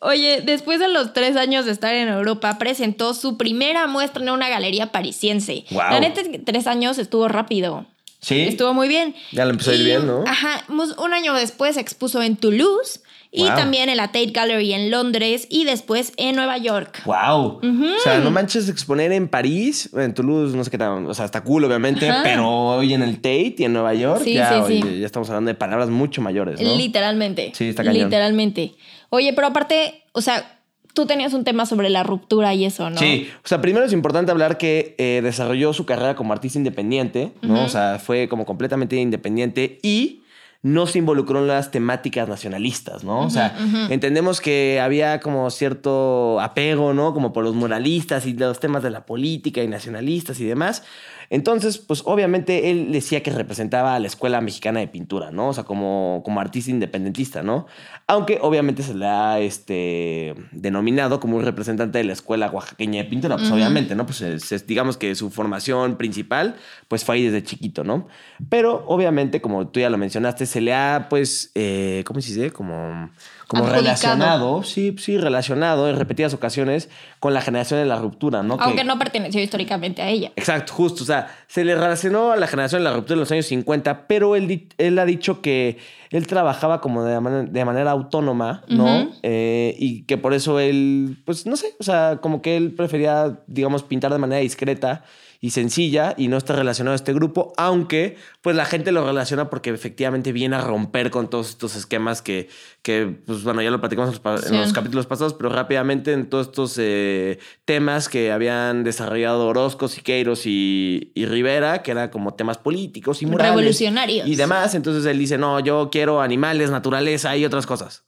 Oye, 0.00 0.42
después 0.44 0.80
de 0.80 0.88
los 0.88 1.12
tres 1.12 1.36
años 1.36 1.64
de 1.64 1.72
estar 1.72 1.94
en 1.94 2.08
Europa, 2.08 2.58
presentó 2.58 3.14
su 3.14 3.36
primera 3.36 3.86
muestra 3.86 4.22
en 4.22 4.30
una 4.30 4.48
galería 4.48 4.92
parisiense. 4.92 5.64
Guau. 5.70 5.92
La 5.92 6.00
neta 6.00 6.20
es 6.20 6.28
que 6.28 6.38
tres 6.38 6.66
años 6.66 6.98
estuvo 6.98 7.28
rápido. 7.28 7.86
Sí. 8.20 8.40
Estuvo 8.40 8.72
muy 8.74 8.88
bien. 8.88 9.14
Ya 9.32 9.44
le 9.44 9.50
empezó 9.50 9.70
a 9.70 9.74
ir 9.74 9.84
bien, 9.84 10.06
¿no? 10.06 10.24
Ajá. 10.26 10.64
mus- 10.68 10.96
Un 10.98 11.12
año 11.12 11.34
después 11.34 11.76
expuso 11.76 12.22
en 12.22 12.36
Toulouse 12.36 13.00
y 13.30 13.42
Wow. 13.46 13.54
también 13.56 13.88
en 13.90 13.96
la 13.98 14.06
Tate 14.06 14.30
Gallery 14.30 14.72
en 14.72 14.90
Londres 14.90 15.46
y 15.50 15.64
después 15.64 16.12
en 16.16 16.36
Nueva 16.36 16.56
York. 16.56 17.02
Wow. 17.04 17.60
O 17.62 18.00
sea, 18.02 18.20
no 18.20 18.30
manches 18.30 18.68
exponer 18.70 19.12
en 19.12 19.28
París, 19.28 19.90
en 19.94 20.14
Toulouse, 20.14 20.56
no 20.56 20.64
sé 20.64 20.70
qué 20.70 20.78
tal. 20.78 21.04
O 21.04 21.12
sea, 21.12 21.26
está 21.26 21.42
cool, 21.42 21.64
obviamente, 21.64 22.08
Ajá. 22.08 22.22
pero 22.22 22.48
hoy 22.48 22.94
en 22.94 23.02
el 23.02 23.16
Tate 23.16 23.56
y 23.58 23.64
en 23.64 23.72
Nueva 23.74 23.92
York, 23.92 24.22
Sí, 24.24 24.34
ya, 24.34 24.64
sí, 24.66 24.74
sí. 24.76 24.82
oye, 24.84 25.00
ya 25.00 25.06
estamos 25.06 25.28
hablando 25.28 25.48
de 25.48 25.54
palabras 25.56 25.90
mucho 25.90 26.22
mayores, 26.22 26.60
¿no? 26.60 26.76
Literalmente. 26.76 27.52
Sí, 27.54 27.68
está 27.68 27.84
cañón. 27.84 28.04
Literalmente. 28.04 28.72
Oye, 29.14 29.32
pero 29.32 29.46
aparte, 29.46 30.02
o 30.12 30.20
sea, 30.20 30.60
tú 30.92 31.06
tenías 31.06 31.34
un 31.34 31.44
tema 31.44 31.66
sobre 31.66 31.88
la 31.88 32.02
ruptura 32.02 32.52
y 32.54 32.64
eso, 32.64 32.90
¿no? 32.90 32.98
Sí, 32.98 33.28
o 33.44 33.48
sea, 33.48 33.60
primero 33.60 33.84
es 33.84 33.92
importante 33.92 34.32
hablar 34.32 34.58
que 34.58 34.94
eh, 34.98 35.20
desarrolló 35.22 35.72
su 35.72 35.86
carrera 35.86 36.16
como 36.16 36.32
artista 36.32 36.58
independiente, 36.58 37.32
¿no? 37.42 37.64
O 37.64 37.68
sea, 37.68 37.98
fue 37.98 38.28
como 38.28 38.44
completamente 38.44 38.96
independiente 38.96 39.78
y 39.82 40.22
no 40.62 40.86
se 40.86 40.98
involucró 40.98 41.40
en 41.40 41.48
las 41.48 41.70
temáticas 41.70 42.26
nacionalistas, 42.26 43.04
¿no? 43.04 43.20
o 43.20 43.28
sea, 43.28 43.54
entendemos 43.90 44.40
que 44.40 44.80
había 44.80 45.20
como 45.20 45.50
cierto 45.50 46.40
apego, 46.40 46.94
¿no? 46.94 47.12
Como 47.12 47.34
por 47.34 47.44
los 47.44 47.54
moralistas 47.54 48.24
y 48.24 48.32
los 48.32 48.60
temas 48.60 48.82
de 48.82 48.90
la 48.90 49.04
política 49.04 49.62
y 49.62 49.68
nacionalistas 49.68 50.40
y 50.40 50.46
demás. 50.46 50.82
Entonces, 51.30 51.78
pues 51.78 52.02
obviamente 52.04 52.70
él 52.70 52.92
decía 52.92 53.22
que 53.22 53.30
representaba 53.30 53.94
a 53.94 53.98
la 54.00 54.06
Escuela 54.06 54.40
Mexicana 54.40 54.80
de 54.80 54.88
Pintura, 54.88 55.30
¿no? 55.30 55.48
O 55.48 55.52
sea, 55.52 55.64
como, 55.64 56.22
como 56.24 56.40
artista 56.40 56.70
independentista, 56.70 57.42
¿no? 57.42 57.66
Aunque 58.06 58.38
obviamente 58.42 58.82
se 58.82 58.94
le 58.94 59.06
ha 59.06 59.40
este, 59.40 60.34
denominado 60.52 61.20
como 61.20 61.36
un 61.36 61.44
representante 61.44 61.98
de 61.98 62.04
la 62.04 62.12
Escuela 62.12 62.50
Oaxaqueña 62.50 63.02
de 63.02 63.08
Pintura, 63.08 63.36
pues 63.36 63.50
obviamente, 63.50 63.94
¿no? 63.94 64.06
Pues 64.06 64.20
es- 64.20 64.52
es- 64.52 64.66
digamos 64.66 64.96
que 64.96 65.14
su 65.14 65.30
formación 65.30 65.96
principal, 65.96 66.56
pues 66.88 67.04
fue 67.04 67.16
ahí 67.16 67.24
desde 67.24 67.42
chiquito, 67.42 67.84
¿no? 67.84 68.06
Pero 68.48 68.84
obviamente, 68.86 69.40
como 69.40 69.66
tú 69.68 69.80
ya 69.80 69.90
lo 69.90 69.98
mencionaste, 69.98 70.46
se 70.46 70.60
le 70.60 70.74
ha, 70.74 71.06
pues, 71.08 71.50
eh, 71.54 72.02
¿cómo 72.06 72.20
se 72.20 72.34
dice? 72.34 72.50
Como, 72.50 73.10
como 73.48 73.64
Adjudicado. 73.64 73.82
relacionado, 73.82 74.62
sí, 74.62 74.94
sí, 74.98 75.18
relacionado 75.18 75.88
en 75.88 75.96
repetidas 75.96 76.32
ocasiones 76.34 76.88
con 77.20 77.34
la 77.34 77.40
generación 77.42 77.80
de 77.80 77.86
la 77.86 77.98
ruptura, 77.98 78.42
¿no? 78.42 78.56
Que- 78.56 78.64
Aunque 78.64 78.84
no 78.84 78.98
perteneció 78.98 79.40
históricamente 79.42 80.00
a 80.02 80.08
ella. 80.08 80.32
Exacto, 80.36 80.72
justo. 80.72 81.02
O 81.02 81.06
sea, 81.06 81.28
se 81.46 81.64
le 81.64 81.74
relacionó 81.74 82.32
a 82.32 82.36
la 82.36 82.46
generación 82.46 82.80
de 82.82 82.88
la 82.90 82.96
ruptura 82.96 83.14
en 83.14 83.20
los 83.20 83.30
años 83.32 83.46
50, 83.46 84.06
pero 84.06 84.34
él, 84.36 84.68
él 84.78 84.98
ha 84.98 85.04
dicho 85.04 85.42
que 85.42 85.78
él 86.10 86.26
trabajaba 86.26 86.80
como 86.80 87.04
de, 87.04 87.20
man- 87.20 87.52
de 87.52 87.64
manera 87.64 87.90
autónoma, 87.90 88.62
¿no? 88.68 89.10
Eh, 89.22 89.74
y 89.78 90.02
que 90.04 90.16
por 90.16 90.32
eso 90.32 90.60
él, 90.60 91.18
pues 91.24 91.44
no 91.46 91.56
sé, 91.56 91.74
o 91.80 91.82
sea, 91.82 92.18
como 92.22 92.40
que 92.40 92.56
él 92.56 92.72
prefería, 92.74 93.40
digamos, 93.46 93.82
pintar 93.82 94.12
de 94.12 94.18
manera 94.18 94.40
discreta 94.40 95.04
y 95.44 95.50
sencilla 95.50 96.14
y 96.16 96.28
no 96.28 96.38
está 96.38 96.56
relacionado 96.56 96.94
a 96.94 96.96
este 96.96 97.12
grupo, 97.12 97.52
aunque 97.58 98.16
pues 98.40 98.56
la 98.56 98.64
gente 98.64 98.92
lo 98.92 99.04
relaciona 99.04 99.50
porque 99.50 99.68
efectivamente 99.68 100.32
viene 100.32 100.56
a 100.56 100.62
romper 100.62 101.10
con 101.10 101.28
todos 101.28 101.50
estos 101.50 101.76
esquemas 101.76 102.22
que, 102.22 102.48
que 102.80 103.14
pues 103.26 103.44
bueno, 103.44 103.60
ya 103.60 103.70
lo 103.70 103.78
platicamos 103.78 104.18
en 104.24 104.56
los, 104.56 104.68
en 104.68 104.72
capítulos 104.72 105.04
pasados, 105.04 105.34
pero 105.34 105.50
rápidamente 105.50 106.14
en 106.14 106.30
todos 106.30 106.46
estos 106.46 106.76
eh, 106.78 107.38
temas 107.66 108.08
que 108.08 108.32
habían 108.32 108.84
desarrollado 108.84 109.46
Orozco, 109.46 109.88
Siqueiros 109.88 110.46
y, 110.46 111.12
y 111.14 111.26
Rivera, 111.26 111.82
que 111.82 111.90
eran 111.90 112.08
como 112.08 112.32
temas 112.32 112.56
políticos 112.56 113.20
y 113.20 113.26
morales. 113.26 113.54
Revolucionarios. 113.54 114.26
Y 114.26 114.36
demás, 114.36 114.74
entonces 114.74 115.04
él 115.04 115.18
dice, 115.18 115.36
no, 115.36 115.60
yo 115.60 115.90
quiero 115.92 116.22
animales, 116.22 116.70
naturaleza 116.70 117.36
y 117.36 117.44
otras 117.44 117.66
cosas. 117.66 118.02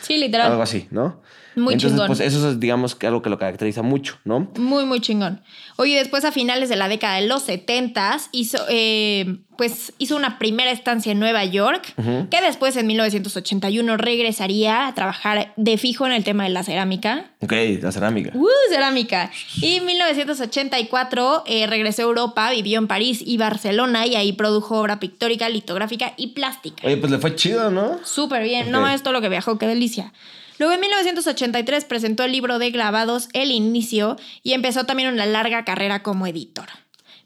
Sí, 0.00 0.16
literal. 0.16 0.46
Algo 0.52 0.62
así, 0.62 0.88
¿no? 0.90 1.20
Muy 1.58 1.74
entonces, 1.74 1.92
chingón. 1.92 2.06
pues 2.06 2.20
eso 2.20 2.50
es, 2.50 2.60
digamos, 2.60 2.94
que 2.94 3.06
algo 3.06 3.22
que 3.22 3.30
lo 3.30 3.38
caracteriza 3.38 3.82
mucho, 3.82 4.18
¿no? 4.24 4.50
Muy, 4.58 4.84
muy 4.84 5.00
chingón. 5.00 5.42
Oye, 5.76 5.96
después 5.96 6.24
a 6.24 6.32
finales 6.32 6.68
de 6.68 6.76
la 6.76 6.88
década 6.88 7.16
de 7.16 7.26
los 7.26 7.42
70 7.42 8.18
hizo, 8.32 8.58
eh, 8.68 9.38
pues, 9.56 9.92
hizo 9.98 10.16
una 10.16 10.38
primera 10.38 10.70
estancia 10.70 11.12
en 11.12 11.18
Nueva 11.18 11.44
York, 11.44 11.94
que 12.30 12.40
después 12.40 12.76
en 12.76 12.86
1981 12.86 13.96
regresaría 13.96 14.86
a 14.86 14.94
trabajar 14.94 15.52
de 15.56 15.78
fijo 15.78 16.06
en 16.06 16.12
el 16.12 16.24
tema 16.24 16.44
de 16.44 16.50
la 16.50 16.62
cerámica. 16.62 17.30
Ok, 17.40 17.52
la 17.82 17.92
cerámica. 17.92 18.30
¡Uh, 18.34 18.48
cerámica! 18.70 19.30
Y 19.60 19.76
en 19.76 19.86
1984 19.86 21.44
eh, 21.46 21.66
regresó 21.66 22.02
a 22.02 22.04
Europa, 22.06 22.50
vivió 22.50 22.78
en 22.78 22.86
París 22.88 23.22
y 23.24 23.36
Barcelona 23.36 24.06
y 24.06 24.16
ahí 24.16 24.32
produjo 24.32 24.80
obra 24.80 24.98
pictórica, 25.00 25.48
litográfica 25.48 26.14
y 26.16 26.28
plástica. 26.28 26.86
Oye, 26.86 26.96
pues 26.96 27.10
le 27.10 27.18
fue 27.18 27.34
chido, 27.34 27.70
¿no? 27.70 27.98
Súper 28.04 28.42
bien, 28.42 28.70
no 28.70 28.88
es 28.88 29.02
todo 29.02 29.12
lo 29.12 29.20
que 29.20 29.28
viajó, 29.28 29.58
qué 29.58 29.66
delicia. 29.66 30.12
Luego 30.58 30.74
en 30.74 30.80
1983 30.80 31.84
presentó 31.84 32.24
el 32.24 32.32
libro 32.32 32.58
de 32.58 32.70
grabados 32.70 33.28
El 33.32 33.52
Inicio 33.52 34.16
y 34.42 34.52
empezó 34.52 34.84
también 34.84 35.12
una 35.12 35.26
larga 35.26 35.64
carrera 35.64 36.02
como 36.02 36.26
editor. 36.26 36.66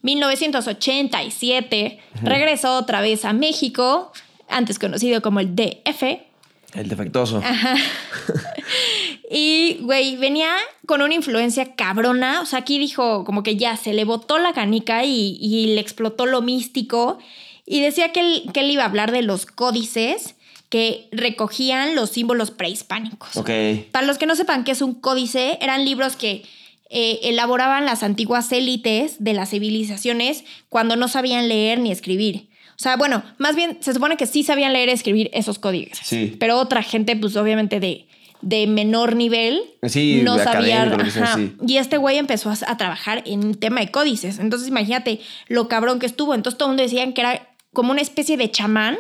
1987 0.02 1.98
regresó 2.22 2.76
otra 2.76 3.00
vez 3.00 3.24
a 3.24 3.32
México, 3.32 4.12
antes 4.48 4.78
conocido 4.78 5.22
como 5.22 5.40
el 5.40 5.56
DF, 5.56 6.02
El 6.74 6.88
defectuoso. 6.88 7.40
Ah. 7.44 7.76
y, 9.30 9.78
güey, 9.82 10.16
venía 10.16 10.54
con 10.86 11.02
una 11.02 11.14
influencia 11.14 11.74
cabrona. 11.74 12.40
O 12.40 12.46
sea, 12.46 12.58
aquí 12.60 12.78
dijo 12.78 13.24
como 13.24 13.42
que 13.42 13.56
ya 13.56 13.76
se 13.76 13.92
le 13.92 14.04
botó 14.04 14.38
la 14.38 14.52
canica 14.52 15.04
y, 15.04 15.38
y 15.40 15.74
le 15.74 15.80
explotó 15.80 16.26
lo 16.26 16.42
místico. 16.42 17.18
Y 17.64 17.80
decía 17.80 18.12
que 18.12 18.20
él, 18.20 18.50
que 18.52 18.60
él 18.60 18.70
iba 18.70 18.82
a 18.82 18.86
hablar 18.86 19.12
de 19.12 19.22
los 19.22 19.46
códices 19.46 20.34
que 20.72 21.06
recogían 21.12 21.94
los 21.94 22.08
símbolos 22.08 22.50
prehispánicos. 22.50 23.36
Ok. 23.36 23.50
Para 23.90 24.06
los 24.06 24.16
que 24.16 24.24
no 24.24 24.34
sepan 24.34 24.64
qué 24.64 24.70
es 24.72 24.80
un 24.80 24.94
códice, 24.94 25.58
eran 25.60 25.84
libros 25.84 26.16
que 26.16 26.44
eh, 26.88 27.20
elaboraban 27.24 27.84
las 27.84 28.02
antiguas 28.02 28.50
élites 28.52 29.16
de 29.22 29.34
las 29.34 29.50
civilizaciones 29.50 30.44
cuando 30.70 30.96
no 30.96 31.08
sabían 31.08 31.46
leer 31.50 31.78
ni 31.78 31.92
escribir. 31.92 32.48
O 32.70 32.78
sea, 32.82 32.96
bueno, 32.96 33.22
más 33.36 33.54
bien 33.54 33.76
se 33.80 33.92
supone 33.92 34.16
que 34.16 34.24
sí 34.26 34.44
sabían 34.44 34.72
leer 34.72 34.88
y 34.88 34.92
escribir 34.92 35.28
esos 35.34 35.58
códices. 35.58 35.98
Sí. 36.06 36.36
Pero 36.40 36.58
otra 36.58 36.82
gente, 36.82 37.16
pues 37.16 37.36
obviamente 37.36 37.78
de, 37.78 38.06
de 38.40 38.66
menor 38.66 39.14
nivel, 39.14 39.60
Sí, 39.86 40.22
no 40.24 40.38
sabía. 40.38 40.84
ajá. 40.84 41.34
sí. 41.36 41.52
Y 41.68 41.76
este 41.76 41.98
güey 41.98 42.16
empezó 42.16 42.48
a, 42.48 42.56
a 42.66 42.78
trabajar 42.78 43.22
en 43.26 43.44
un 43.44 43.56
tema 43.56 43.80
de 43.80 43.90
códices. 43.90 44.38
Entonces, 44.38 44.68
imagínate 44.68 45.20
lo 45.48 45.68
cabrón 45.68 45.98
que 45.98 46.06
estuvo. 46.06 46.34
Entonces, 46.34 46.56
todo 46.56 46.68
el 46.68 46.70
mundo 46.70 46.82
decían 46.82 47.12
que 47.12 47.20
era 47.20 47.46
como 47.74 47.90
una 47.92 48.00
especie 48.00 48.38
de 48.38 48.50
chamán 48.50 48.96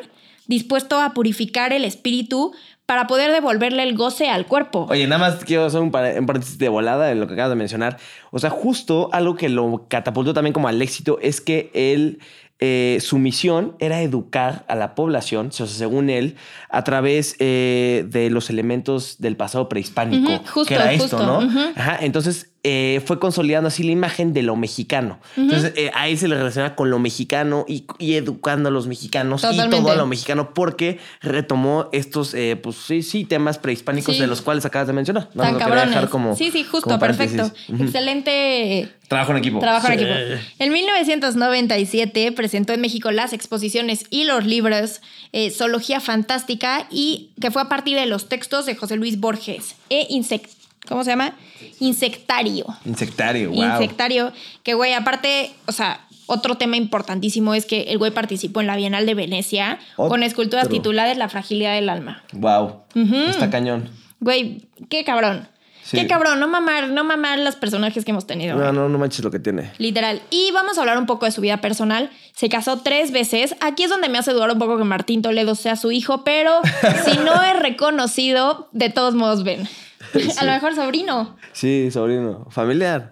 dispuesto 0.56 1.00
a 1.00 1.14
purificar 1.14 1.72
el 1.72 1.84
espíritu 1.84 2.52
para 2.84 3.06
poder 3.06 3.32
devolverle 3.32 3.82
el 3.84 3.94
goce 3.96 4.28
al 4.28 4.44
cuerpo. 4.46 4.86
Oye, 4.90 5.06
nada 5.06 5.18
más 5.30 5.44
quiero 5.44 5.64
hacer 5.64 5.80
un, 5.80 5.90
par- 5.90 6.18
un 6.18 6.26
paréntesis 6.26 6.58
de 6.58 6.68
volada 6.68 7.06
de 7.06 7.14
lo 7.14 7.26
que 7.26 7.32
acabas 7.34 7.50
de 7.50 7.56
mencionar. 7.56 7.96
O 8.30 8.38
sea, 8.38 8.50
justo 8.50 9.08
algo 9.12 9.34
que 9.34 9.48
lo 9.48 9.86
catapultó 9.88 10.34
también 10.34 10.52
como 10.52 10.68
al 10.68 10.82
éxito 10.82 11.18
es 11.22 11.40
que 11.40 11.70
él, 11.72 12.18
eh, 12.58 12.98
su 13.00 13.18
misión 13.18 13.76
era 13.78 14.02
educar 14.02 14.64
a 14.68 14.74
la 14.74 14.94
población, 14.94 15.48
o 15.48 15.52
sea, 15.52 15.66
según 15.66 16.10
él, 16.10 16.36
a 16.68 16.84
través 16.84 17.34
eh, 17.38 18.04
de 18.08 18.28
los 18.30 18.50
elementos 18.50 19.16
del 19.20 19.36
pasado 19.36 19.68
prehispánico. 19.70 20.32
Ujú, 20.34 20.42
justo, 20.44 20.64
que 20.68 20.74
era 20.74 20.92
esto, 20.92 21.16
justo, 21.18 21.26
¿no? 21.26 21.38
ujú. 21.46 21.58
Ajá, 21.74 21.98
entonces 22.02 22.51
eh, 22.64 23.02
fue 23.04 23.18
consolidando 23.18 23.66
así 23.68 23.82
la 23.82 23.90
imagen 23.92 24.32
de 24.32 24.42
lo 24.42 24.54
mexicano. 24.54 25.18
Entonces 25.36 25.72
eh, 25.76 25.90
ahí 25.94 26.16
se 26.16 26.28
le 26.28 26.36
relaciona 26.36 26.76
con 26.76 26.90
lo 26.90 26.98
mexicano 27.00 27.64
y, 27.66 27.84
y 27.98 28.14
educando 28.14 28.68
a 28.68 28.72
los 28.72 28.86
mexicanos 28.86 29.44
y 29.50 29.56
todo 29.70 29.90
a 29.90 29.96
lo 29.96 30.06
mexicano 30.06 30.54
porque 30.54 30.98
retomó 31.20 31.88
estos, 31.92 32.34
eh, 32.34 32.54
pues 32.56 32.76
sí, 32.76 33.02
sí, 33.02 33.24
temas 33.24 33.58
prehispánicos 33.58 34.14
Sí. 34.14 34.20
de 34.20 34.26
los 34.28 34.42
cuales 34.42 34.64
acabas 34.64 34.86
de 34.86 34.92
mencionar. 34.92 35.28
Nada 35.34 35.50
Tan 35.50 35.58
cabrones. 35.58 35.88
dejar 35.88 36.08
como- 36.08 36.36
sí, 36.36 36.50
sí, 36.52 36.62
justo, 36.64 36.98
perfecto. 36.98 37.50
Excelente 37.80 38.88
Trabajo 39.08 39.32
en 39.32 39.38
equipo. 39.38 39.58
trabajo 39.58 39.88
en 39.88 39.98
Sí. 39.98 40.04
equipo. 40.04 40.40
En 40.60 40.72
1997 40.72 42.32
presentó 42.32 42.72
en 42.72 42.80
México 42.80 43.10
las 43.10 43.32
exposiciones 43.32 44.04
y 44.10 44.24
los 44.24 44.44
libros 44.46 45.00
eh, 45.32 45.50
Zoología 45.50 46.00
Fantástica 46.00 46.86
y 46.90 47.30
que 47.40 47.50
fue 47.50 47.62
a 47.62 47.68
partir 47.68 47.96
de 47.98 48.06
los 48.06 48.28
textos 48.28 48.66
de 48.66 48.74
José 48.76 48.96
Luis 48.96 49.18
Borges 49.18 49.74
e 49.90 50.06
Insect 50.10 50.50
¿Cómo 50.88 51.04
se 51.04 51.10
llama? 51.10 51.34
Insectario. 51.78 52.66
Insectario, 52.84 53.50
wow. 53.50 53.62
Insectario. 53.62 54.32
Que, 54.62 54.74
güey, 54.74 54.94
aparte, 54.94 55.52
o 55.66 55.72
sea, 55.72 56.06
otro 56.26 56.56
tema 56.56 56.76
importantísimo 56.76 57.54
es 57.54 57.66
que 57.66 57.82
el 57.82 57.98
güey 57.98 58.10
participó 58.10 58.60
en 58.60 58.66
la 58.66 58.76
Bienal 58.76 59.06
de 59.06 59.14
Venecia 59.14 59.78
con 59.96 60.22
esculturas 60.22 60.68
tituladas 60.68 61.16
La 61.16 61.28
fragilidad 61.28 61.74
del 61.74 61.88
alma. 61.88 62.24
Wow. 62.32 62.82
Está 63.28 63.50
cañón. 63.50 63.88
Güey, 64.20 64.62
qué 64.88 65.04
cabrón. 65.04 65.48
Sí. 65.84 65.96
Qué 65.96 66.06
cabrón, 66.06 66.38
no 66.38 66.46
mamar, 66.46 66.90
no 66.90 67.02
mamar 67.02 67.40
los 67.40 67.56
personajes 67.56 68.04
que 68.04 68.12
hemos 68.12 68.26
tenido. 68.26 68.56
No, 68.56 68.72
no, 68.72 68.88
no 68.88 68.98
manches 68.98 69.24
lo 69.24 69.32
que 69.32 69.40
tiene. 69.40 69.72
Literal. 69.78 70.22
Y 70.30 70.52
vamos 70.52 70.78
a 70.78 70.80
hablar 70.80 70.96
un 70.96 71.06
poco 71.06 71.26
de 71.26 71.32
su 71.32 71.40
vida 71.40 71.60
personal. 71.60 72.08
Se 72.34 72.48
casó 72.48 72.78
tres 72.78 73.10
veces. 73.10 73.56
Aquí 73.60 73.82
es 73.82 73.90
donde 73.90 74.08
me 74.08 74.16
hace 74.16 74.32
dudar 74.32 74.52
un 74.52 74.60
poco 74.60 74.78
que 74.78 74.84
Martín 74.84 75.22
Toledo 75.22 75.56
sea 75.56 75.74
su 75.74 75.90
hijo, 75.90 76.22
pero 76.22 76.60
si 77.04 77.18
no 77.18 77.42
es 77.42 77.58
reconocido, 77.58 78.68
de 78.70 78.90
todos 78.90 79.14
modos 79.14 79.42
ven. 79.42 79.68
A 80.38 80.44
lo 80.44 80.52
mejor 80.52 80.74
sobrino. 80.74 81.36
Sí, 81.52 81.90
sobrino. 81.90 82.46
Familiar. 82.50 83.10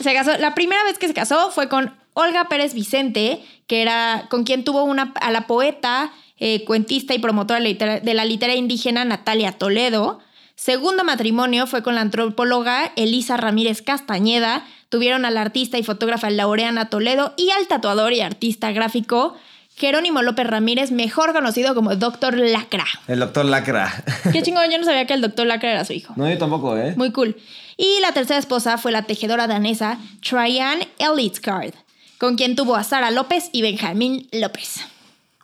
Se 0.00 0.12
casó. 0.14 0.36
La 0.38 0.54
primera 0.54 0.82
vez 0.84 0.98
que 0.98 1.08
se 1.08 1.14
casó 1.14 1.50
fue 1.50 1.68
con 1.68 1.94
Olga 2.14 2.48
Pérez 2.48 2.74
Vicente, 2.74 3.44
que 3.66 3.82
era 3.82 4.26
con 4.30 4.44
quien 4.44 4.64
tuvo 4.64 4.84
una, 4.84 5.12
a 5.20 5.30
la 5.30 5.46
poeta, 5.46 6.12
eh, 6.38 6.64
cuentista 6.64 7.14
y 7.14 7.18
promotora 7.18 7.60
de 7.60 7.74
la 7.74 8.00
la 8.14 8.24
literatura 8.24 8.58
indígena 8.58 9.04
Natalia 9.04 9.52
Toledo. 9.52 10.20
Segundo 10.54 11.04
matrimonio 11.04 11.66
fue 11.66 11.82
con 11.82 11.94
la 11.94 12.00
antropóloga 12.00 12.92
Elisa 12.96 13.36
Ramírez 13.36 13.82
Castañeda. 13.82 14.66
Tuvieron 14.88 15.24
al 15.24 15.36
artista 15.36 15.78
y 15.78 15.82
fotógrafa 15.82 16.30
Laureana 16.30 16.88
Toledo 16.88 17.34
y 17.36 17.50
al 17.50 17.66
tatuador 17.66 18.12
y 18.14 18.22
artista 18.22 18.72
gráfico 18.72 19.36
Jerónimo 19.76 20.22
López 20.22 20.46
Ramírez, 20.46 20.90
mejor 20.90 21.34
conocido 21.34 21.74
como 21.74 21.94
Doctor 21.96 22.36
Lacra. 22.38 22.86
El 23.08 23.20
doctor 23.20 23.44
Lacra. 23.44 24.04
Qué 24.32 24.42
chingón, 24.42 24.70
yo 24.70 24.78
no 24.78 24.84
sabía 24.84 25.06
que 25.06 25.12
el 25.12 25.20
Doctor 25.20 25.46
Lacra 25.46 25.70
era 25.70 25.84
su 25.84 25.92
hijo. 25.92 26.14
no, 26.16 26.28
yo 26.28 26.38
tampoco, 26.38 26.76
¿eh? 26.78 26.94
Muy 26.96 27.12
cool. 27.12 27.36
Y 27.76 28.00
la 28.00 28.12
tercera 28.12 28.38
esposa 28.38 28.78
fue 28.78 28.90
la 28.90 29.02
tejedora 29.02 29.46
danesa 29.46 29.98
Traian 30.26 30.78
Elitskard, 30.98 31.74
con 32.16 32.36
quien 32.36 32.56
tuvo 32.56 32.74
a 32.74 32.84
Sara 32.84 33.10
López 33.10 33.50
y 33.52 33.60
Benjamín 33.60 34.26
López. 34.32 34.80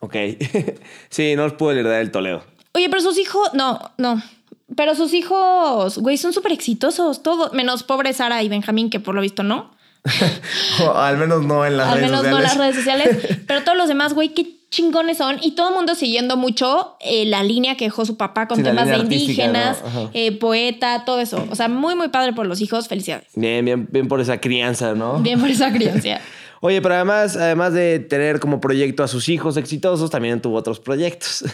Ok. 0.01 0.17
sí, 1.11 1.37
no 1.37 1.45
os 1.45 1.53
puedo 1.53 1.79
heredar 1.79 2.01
el 2.01 2.11
Toledo. 2.11 2.43
Oye, 2.73 2.89
pero 2.89 3.03
sus 3.03 3.19
hijos, 3.19 3.53
no, 3.53 3.93
no. 3.99 4.23
Pero 4.75 4.95
sus 4.95 5.13
hijos, 5.13 5.99
güey, 5.99 6.17
son 6.17 6.33
súper 6.33 6.53
exitosos, 6.53 7.23
todos, 7.23 7.53
menos 7.53 7.83
pobre 7.83 8.15
Sara 8.15 8.43
y 8.43 8.49
Benjamín, 8.49 8.89
que 8.89 8.99
por 8.99 9.15
lo 9.15 9.21
visto 9.21 9.43
no. 9.43 9.75
O 10.85 10.97
al 10.97 11.17
menos 11.17 11.45
no 11.45 11.65
en 11.65 11.77
las 11.77 11.89
Al 11.89 11.99
redes 11.99 12.11
menos 12.11 12.25
sociales. 12.25 12.31
no 12.33 12.37
en 12.39 12.43
las 12.43 12.57
redes 12.59 12.77
sociales. 12.77 13.39
pero 13.47 13.63
todos 13.63 13.79
los 13.79 13.89
demás, 13.89 14.15
güey, 14.15 14.31
qué 14.31 14.47
chingones 14.71 15.19
son. 15.19 15.37
Y 15.43 15.53
todo 15.55 15.69
el 15.69 15.75
mundo 15.75 15.95
siguiendo 15.95 16.37
mucho 16.37 16.97
eh, 17.01 17.25
la 17.27 17.43
línea 17.43 17.77
que 17.77 17.85
dejó 17.85 18.05
su 18.05 18.17
papá 18.17 18.49
con 18.49 18.59
Sí, 18.59 18.63
temas 18.65 18.89
de 18.89 18.97
indígenas, 18.97 19.79
eh, 20.15 20.33
poeta, 20.33 21.05
todo 21.05 21.21
eso. 21.21 21.47
O 21.51 21.55
sea, 21.55 21.69
muy, 21.69 21.95
muy 21.95 22.09
padre 22.09 22.33
por 22.33 22.47
los 22.47 22.61
hijos. 22.61 22.89
Felicidades. 22.89 23.29
Bien, 23.35 23.65
bien, 23.65 23.87
bien 23.91 24.09
por 24.09 24.21
esa 24.21 24.41
crianza, 24.41 24.95
¿no? 24.95 25.19
Bien 25.19 25.39
por 25.39 25.51
esa 25.51 25.73
crianza. 25.73 26.21
Oye, 26.65 26.81
pero 26.81 26.95
además, 26.95 27.37
además 27.37 27.73
de 27.75 27.99
tener 27.99 28.39
como 28.39 28.61
proyecto 28.61 29.03
a 29.03 29.09
sus 29.09 29.29
hijos 29.29 29.57
exitosos, 29.57 30.11
también 30.11 30.41
tuvo 30.41 30.57
otros 30.59 30.79
proyectos. 30.79 31.45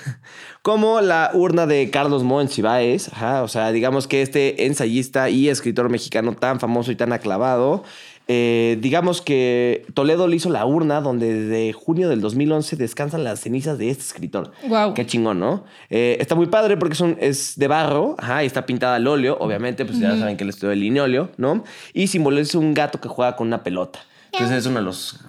Como 0.60 1.00
la 1.00 1.30
urna 1.32 1.66
de 1.66 1.88
Carlos 1.88 2.24
Monsiváis. 2.24 3.08
Ajá, 3.08 3.42
o 3.42 3.48
sea, 3.48 3.72
digamos 3.72 4.06
que 4.06 4.20
este 4.20 4.66
ensayista 4.66 5.30
y 5.30 5.48
escritor 5.48 5.88
mexicano 5.88 6.34
tan 6.34 6.60
famoso 6.60 6.92
y 6.92 6.96
tan 6.96 7.14
aclavado. 7.14 7.84
Eh, 8.30 8.76
digamos 8.80 9.22
que 9.22 9.86
Toledo 9.94 10.28
le 10.28 10.36
hizo 10.36 10.50
la 10.50 10.64
urna 10.66 11.00
donde 11.00 11.32
desde 11.32 11.72
junio 11.72 12.08
del 12.10 12.20
2011 12.20 12.76
descansan 12.76 13.24
las 13.24 13.40
cenizas 13.40 13.78
de 13.78 13.88
este 13.90 14.02
escritor. 14.04 14.52
Guau. 14.68 14.92
Qué 14.94 15.06
chingón, 15.06 15.40
¿no? 15.40 15.64
Eh, 15.88 16.18
está 16.20 16.34
muy 16.34 16.46
padre 16.46 16.76
porque 16.76 16.92
es, 16.92 17.00
un- 17.00 17.16
es 17.20 17.54
de 17.58 17.66
barro, 17.68 18.16
ajá, 18.18 18.44
y 18.44 18.46
está 18.46 18.66
pintada 18.66 18.96
al 18.96 19.06
óleo, 19.06 19.36
obviamente, 19.40 19.84
pues 19.86 19.98
ya 19.98 20.16
saben 20.18 20.36
que 20.36 20.44
el 20.44 20.50
estudio 20.50 20.70
del 20.70 20.80
linóleo, 20.80 21.30
¿no? 21.38 21.64
Y 21.94 22.08
simboliza 22.08 22.58
un 22.58 22.74
gato 22.74 23.00
que 23.00 23.08
juega 23.08 23.34
con 23.34 23.46
una 23.46 23.62
pelota. 23.62 24.00
Entonces 24.32 24.58
es 24.58 24.66
uno 24.66 24.76
de 24.80 24.84
los, 24.84 25.20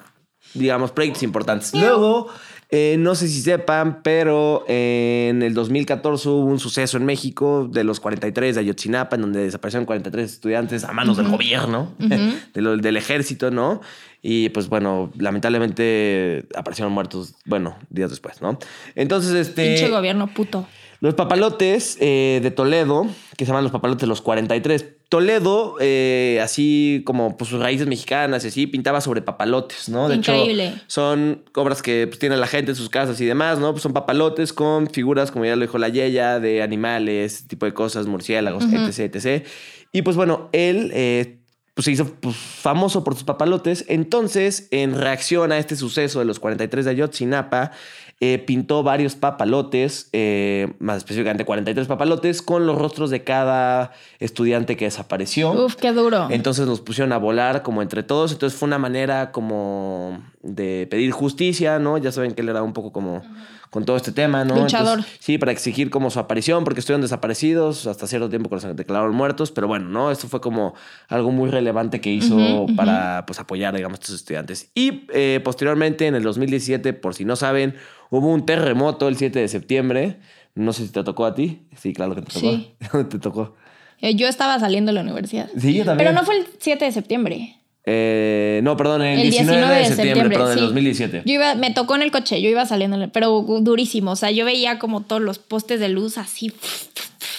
digamos, 0.54 0.92
proyectos 0.92 1.24
importantes. 1.24 1.74
Luego, 1.74 2.28
eh, 2.72 2.98
no 3.00 3.16
sé 3.16 3.28
si 3.28 3.42
sepan, 3.42 4.02
pero 4.04 4.64
en 4.68 5.42
el 5.42 5.54
2014 5.56 6.30
hubo 6.30 6.46
un 6.46 6.60
suceso 6.60 6.98
en 6.98 7.06
México 7.06 7.68
de 7.72 7.84
los 7.84 8.00
43 8.00 8.56
de 8.56 8.62
Ayotzinapa, 8.62 9.16
en 9.16 9.24
donde 9.24 9.42
desaparecieron 9.44 9.86
43 9.86 10.32
estudiantes 10.32 10.84
a 10.84 10.92
manos 10.94 11.18
del 11.18 11.30
gobierno, 11.30 11.94
de 12.00 12.62
lo- 12.62 12.78
del 12.78 12.98
ejército, 12.98 13.50
¿no? 13.52 13.82
Y 14.22 14.50
pues 14.50 14.68
bueno, 14.70 15.12
lamentablemente 15.18 16.46
aparecieron 16.56 16.92
muertos, 16.94 17.36
bueno, 17.46 17.76
días 17.90 18.10
después, 18.10 18.42
¿no? 18.42 18.60
Entonces, 18.96 19.34
este... 19.34 19.66
Pinche 19.68 19.90
gobierno 19.90 20.28
puto. 20.28 20.68
Los 21.02 21.14
papalotes 21.16 21.98
eh, 22.02 22.40
de 22.44 22.52
Toledo, 22.52 23.08
que 23.38 23.46
se 23.46 23.50
llaman 23.50 23.64
los 23.64 23.72
papalotes 23.72 24.02
de 24.02 24.08
los 24.08 24.22
43. 24.22 24.86
Toledo, 25.10 25.76
eh, 25.80 26.40
así 26.42 27.02
como 27.04 27.36
pues, 27.36 27.50
sus 27.50 27.60
raíces 27.60 27.88
mexicanas 27.88 28.46
y 28.46 28.50
así, 28.50 28.68
pintaba 28.68 29.02
sobre 29.02 29.24
papalotes, 29.24 29.90
¿no? 29.90 30.08
De 30.08 30.18
Increíble. 30.18 30.68
hecho, 30.68 30.84
son 30.86 31.44
obras 31.56 31.82
que 31.82 32.06
pues, 32.06 32.20
tiene 32.20 32.38
la 32.38 32.46
gente 32.46 32.72
en 32.72 32.76
sus 32.76 32.90
casas 32.90 33.20
y 33.20 33.26
demás, 33.26 33.58
¿no? 33.58 33.72
Pues 33.72 33.82
son 33.82 33.92
papalotes 33.92 34.54
con 34.54 34.88
figuras, 34.88 35.32
como 35.32 35.46
ya 35.46 35.56
lo 35.56 35.64
dijo 35.64 35.80
la 35.80 35.90
Yeya, 35.90 36.40
de 36.40 36.62
animales, 36.62 37.34
ese 37.34 37.48
tipo 37.48 37.66
de 37.66 37.74
cosas, 37.74 38.06
murciélagos, 38.06 38.66
etc, 38.66 39.16
etc. 39.16 39.48
Y 39.92 40.04
pues 40.04 40.16
bueno, 40.16 40.48
él 40.52 40.92
eh, 40.94 41.40
pues, 41.74 41.86
se 41.86 41.92
hizo 41.94 42.14
pues, 42.20 42.36
famoso 42.36 43.04
por 43.04 43.16
sus 43.16 43.24
papalotes. 43.24 43.86
Entonces, 43.88 44.68
en 44.70 44.96
reacción 44.96 45.52
a 45.52 45.58
este 45.58 45.76
suceso 45.76 46.20
de 46.20 46.26
los 46.26 46.40
43 46.40 46.86
de 46.86 46.92
Ayotzinapa, 46.92 47.72
eh, 48.22 48.38
pintó 48.38 48.84
varios 48.84 49.16
papalotes, 49.16 50.10
eh, 50.12 50.74
más 50.80 50.98
específicamente 50.98 51.46
43 51.46 51.88
papalotes, 51.88 52.42
con 52.42 52.68
los 52.68 52.78
rostros 52.78 53.10
de 53.10 53.24
cada 53.24 53.94
estudiante 54.20 54.76
que 54.76 54.86
desapareció. 54.86 55.52
Uf, 55.52 55.76
qué 55.76 55.94
duro. 55.94 56.28
Entonces 56.30 56.68
nos 56.68 56.82
pusieron 56.82 57.14
a 57.14 57.18
volar 57.18 57.64
como 57.64 57.82
entre 57.82 58.04
todos. 58.04 58.34
Entonces 58.34 58.60
fue 58.60 58.68
una 58.68 58.78
manera 58.78 59.32
como 59.32 60.22
de 60.42 60.86
pedir 60.90 61.12
justicia, 61.12 61.80
¿no? 61.80 61.98
Ya 61.98 62.12
saben 62.12 62.34
que 62.34 62.42
él 62.42 62.50
era 62.50 62.62
un 62.62 62.74
poco 62.74 62.92
como 62.92 63.22
con 63.70 63.86
todo 63.86 63.98
este 63.98 64.12
tema, 64.12 64.44
¿no? 64.46 64.56
Luchador. 64.56 65.00
Entonces, 65.00 65.18
sí, 65.20 65.38
para 65.38 65.52
exigir 65.52 65.90
como 65.90 66.10
su 66.10 66.20
aparición, 66.20 66.64
porque 66.64 66.80
estuvieron 66.80 67.02
desaparecidos 67.02 67.86
hasta 67.88 68.08
cierto 68.08 68.30
tiempo 68.30 68.50
cuando 68.50 68.68
se 68.68 68.74
declararon 68.74 69.16
muertos. 69.16 69.52
Pero 69.52 69.68
bueno, 69.68 69.90
¿no? 69.90 70.12
Esto 70.12 70.28
fue 70.28 70.42
como 70.42 70.74
algo 71.08 71.32
muy 71.32 71.50
relevante 71.50 72.02
que 72.02 72.12
hizo 72.12 72.66
para 72.76 73.26
pues, 73.28 73.40
apoyar, 73.40 73.76
digamos, 73.76 74.00
a 74.00 74.02
estos 74.02 74.16
estudiantes. 74.16 74.72
Y 74.74 75.06
eh, 75.14 75.40
posteriormente, 75.44 76.08
en 76.08 76.16
el 76.16 76.24
2017, 76.24 76.94
por 76.94 77.14
si 77.14 77.26
no 77.26 77.36
saben, 77.36 77.76
hubo 78.10 78.28
un 78.28 78.46
terremoto 78.46 79.08
el 79.08 79.18
7 79.18 79.38
de 79.40 79.48
septiembre. 79.48 80.20
No 80.56 80.74
sé 80.74 80.88
si 80.88 80.92
te 80.92 81.04
tocó 81.04 81.26
a 81.26 81.36
ti. 81.36 81.62
Sí, 81.78 81.94
claro 81.94 82.16
que 82.16 82.22
te 82.22 82.34
tocó. 82.34 82.40
Sí. 82.40 82.74
¿Dónde 82.92 83.10
te 83.10 83.20
tocó? 83.20 83.56
Eh, 84.02 84.16
Yo 84.16 84.28
estaba 84.28 84.60
saliendo 84.60 84.90
de 84.90 84.96
la 84.96 85.02
universidad. 85.02 85.50
Sí, 85.58 85.74
yo 85.74 85.86
también. 85.86 86.10
Pero 86.10 86.20
no 86.20 86.26
fue 86.26 86.38
el 86.38 86.48
7 86.58 86.86
de 86.86 86.92
septiembre. 86.92 87.59
Eh, 87.92 88.60
no, 88.64 88.78
perdón, 88.78 89.02
el, 89.02 89.20
El 89.20 89.32
19, 89.32 89.76
de 89.76 89.86
septiembre, 89.86 90.30
perdón, 90.30 90.50
sí. 90.50 90.56
del 90.56 90.66
2017. 90.66 91.24
Yo 91.26 91.34
iba, 91.34 91.56
me 91.56 91.72
tocó 91.72 91.96
en 91.96 92.04
el 92.04 92.12
coche, 92.12 92.40
yo 92.40 92.48
iba 92.50 92.64
saliendo, 92.68 93.10
pero 93.12 93.42
durísimo. 93.62 94.12
O 94.12 94.16
sea, 94.16 94.30
yo 94.30 94.46
veía 94.46 94.78
como 94.78 95.02
todos 95.02 95.24
los 95.24 95.40
postes 95.40 95.80
de 95.80 95.90
luz 95.90 96.20
así. 96.20 96.54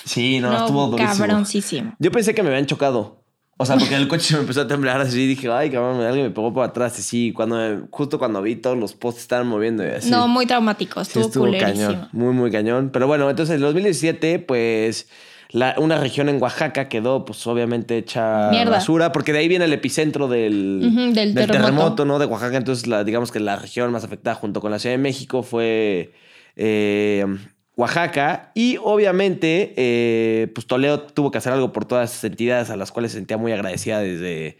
Sí, 0.04 0.40
no, 0.40 0.50
No, 0.50 0.58
estuvo 0.66 0.86
durísimo. 0.88 1.16
cabroncísimo. 1.26 1.94
Yo 2.00 2.10
pensé 2.10 2.34
que 2.34 2.42
me 2.42 2.48
habían 2.48 2.66
chocado. 2.66 3.20
O 3.58 3.66
sea, 3.66 3.76
porque 3.76 3.94
el 3.94 4.08
coche 4.08 4.34
me 4.34 4.40
empezó 4.40 4.62
a 4.62 4.66
temblar 4.66 5.00
así. 5.02 5.26
Dije, 5.26 5.48
ay, 5.52 5.70
cabrón, 5.70 6.00
alguien 6.00 6.24
me 6.24 6.30
pegó 6.30 6.52
por 6.52 6.64
atrás. 6.64 6.98
Y 6.98 7.02
sí, 7.02 7.32
cuando, 7.32 7.86
justo 7.90 8.18
cuando 8.18 8.40
vi 8.42 8.56
todos 8.56 8.76
los 8.76 8.94
postes 8.94 9.22
estaban 9.22 9.46
moviendo. 9.46 9.84
Y 9.86 9.90
así. 9.90 10.10
No, 10.10 10.26
muy 10.26 10.46
traumático, 10.46 11.04
Sí, 11.04 11.10
estuvo, 11.10 11.26
estuvo 11.26 11.44
culerísimo. 11.44 11.86
cañón. 11.88 12.08
Muy, 12.12 12.32
muy 12.32 12.50
cañón. 12.50 12.90
Pero 12.90 13.06
bueno, 13.06 13.28
entonces 13.28 13.50
en 13.52 13.56
el 13.56 13.62
2017, 13.66 14.38
pues. 14.40 15.08
La- 15.52 15.74
una 15.78 15.98
región 15.98 16.28
en 16.28 16.40
Oaxaca 16.40 16.88
quedó, 16.88 17.24
pues 17.24 17.46
obviamente 17.46 17.96
hecha 17.98 18.48
Mierda. 18.50 18.72
basura, 18.72 19.12
porque 19.12 19.32
de 19.32 19.38
ahí 19.40 19.48
viene 19.48 19.64
el 19.64 19.72
epicentro 19.72 20.28
del, 20.28 21.12
terremoto. 21.14 21.52
terremoto, 21.52 22.04
¿no? 22.04 22.18
De 22.18 22.26
Oaxaca. 22.26 22.56
Entonces, 22.56 22.86
la, 22.86 23.04
digamos 23.04 23.30
que 23.32 23.40
la 23.40 23.56
región 23.56 23.90
más 23.92 24.04
afectada 24.04 24.34
junto 24.36 24.60
con 24.60 24.70
la 24.70 24.78
Ciudad 24.78 24.94
de 24.94 25.02
México 25.02 25.42
fue 25.42 26.12
eh, 26.56 27.24
Oaxaca. 27.76 28.52
Y 28.54 28.76
obviamente, 28.82 29.72
eh, 29.76 30.48
pues 30.54 30.66
Toledo 30.66 31.00
tuvo 31.00 31.30
que 31.30 31.38
hacer 31.38 31.52
algo 31.52 31.72
por 31.72 31.84
todas 31.84 32.10
esas 32.10 32.24
entidades 32.24 32.70
a 32.70 32.76
las 32.76 32.92
cuales 32.92 33.12
se 33.12 33.18
sentía 33.18 33.36
muy 33.38 33.52
agradecida 33.52 34.00
desde, 34.00 34.58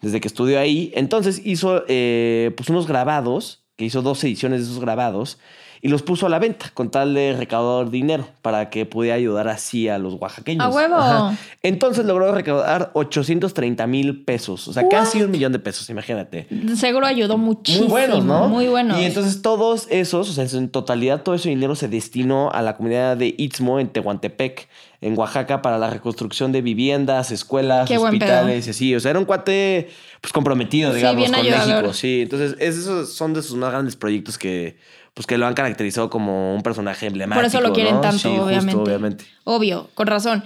desde 0.00 0.20
que 0.20 0.28
estudió 0.28 0.58
ahí. 0.60 0.92
Entonces 0.94 1.40
hizo 1.44 1.84
eh, 1.88 2.52
pues 2.56 2.68
unos 2.68 2.86
grabados, 2.86 3.64
que 3.76 3.84
hizo 3.84 4.02
dos 4.02 4.22
ediciones 4.24 4.60
de 4.60 4.66
esos 4.66 4.80
grabados. 4.80 5.38
Y 5.84 5.88
los 5.88 6.02
puso 6.02 6.26
a 6.26 6.28
la 6.28 6.38
venta 6.38 6.70
con 6.74 6.92
tal 6.92 7.12
de 7.12 7.34
recaudar 7.36 7.90
dinero 7.90 8.28
para 8.40 8.70
que 8.70 8.86
pudiera 8.86 9.16
ayudar 9.16 9.48
así 9.48 9.88
a 9.88 9.98
los 9.98 10.14
oaxaqueños. 10.14 10.64
¡A 10.64 10.68
huevo! 10.68 11.36
Entonces 11.64 12.06
logró 12.06 12.32
recaudar 12.32 12.92
830 12.94 13.84
mil 13.88 14.22
pesos, 14.24 14.68
o 14.68 14.72
sea, 14.72 14.88
casi 14.88 15.20
un 15.22 15.32
millón 15.32 15.50
de 15.50 15.58
pesos, 15.58 15.90
imagínate. 15.90 16.46
Seguro 16.76 17.04
ayudó 17.04 17.36
muchísimo. 17.36 17.88
Muy 17.88 17.90
buenos, 17.90 18.24
¿no? 18.24 18.48
Muy 18.48 18.68
buenos. 18.68 18.96
Y 19.00 19.06
entonces 19.06 19.42
todos 19.42 19.88
esos, 19.90 20.30
o 20.30 20.32
sea, 20.32 20.46
en 20.56 20.68
totalidad 20.68 21.22
todo 21.22 21.34
ese 21.34 21.48
dinero 21.48 21.74
se 21.74 21.88
destinó 21.88 22.52
a 22.52 22.62
la 22.62 22.76
comunidad 22.76 23.16
de 23.16 23.34
Istmo 23.36 23.80
en 23.80 23.88
Tehuantepec, 23.88 24.68
en 25.00 25.18
Oaxaca, 25.18 25.62
para 25.62 25.78
la 25.78 25.90
reconstrucción 25.90 26.52
de 26.52 26.62
viviendas, 26.62 27.32
escuelas, 27.32 27.88
Qué 27.88 27.98
hospitales 27.98 28.68
y 28.68 28.70
así. 28.70 28.94
O 28.94 29.00
sea, 29.00 29.10
era 29.10 29.18
un 29.18 29.24
cuate 29.24 29.90
pues 30.20 30.32
comprometido, 30.32 30.94
digamos, 30.94 31.26
con 31.26 31.34
ayudador. 31.34 31.74
México. 31.74 31.92
Sí, 31.92 32.20
entonces 32.22 32.54
esos 32.60 33.12
son 33.12 33.34
de 33.34 33.42
sus 33.42 33.56
más 33.56 33.72
grandes 33.72 33.96
proyectos 33.96 34.38
que 34.38 34.76
pues 35.14 35.26
que 35.26 35.38
lo 35.38 35.46
han 35.46 35.54
caracterizado 35.54 36.10
como 36.10 36.54
un 36.54 36.62
personaje 36.62 37.06
emblemático. 37.06 37.40
Por 37.40 37.46
eso 37.46 37.60
lo 37.60 37.72
quieren 37.72 37.96
¿no? 37.96 38.00
tanto, 38.00 38.18
Sí, 38.18 38.28
justo, 38.28 38.82
obviamente. 38.82 39.24
Obvio, 39.44 39.90
con 39.94 40.06
razón. 40.06 40.42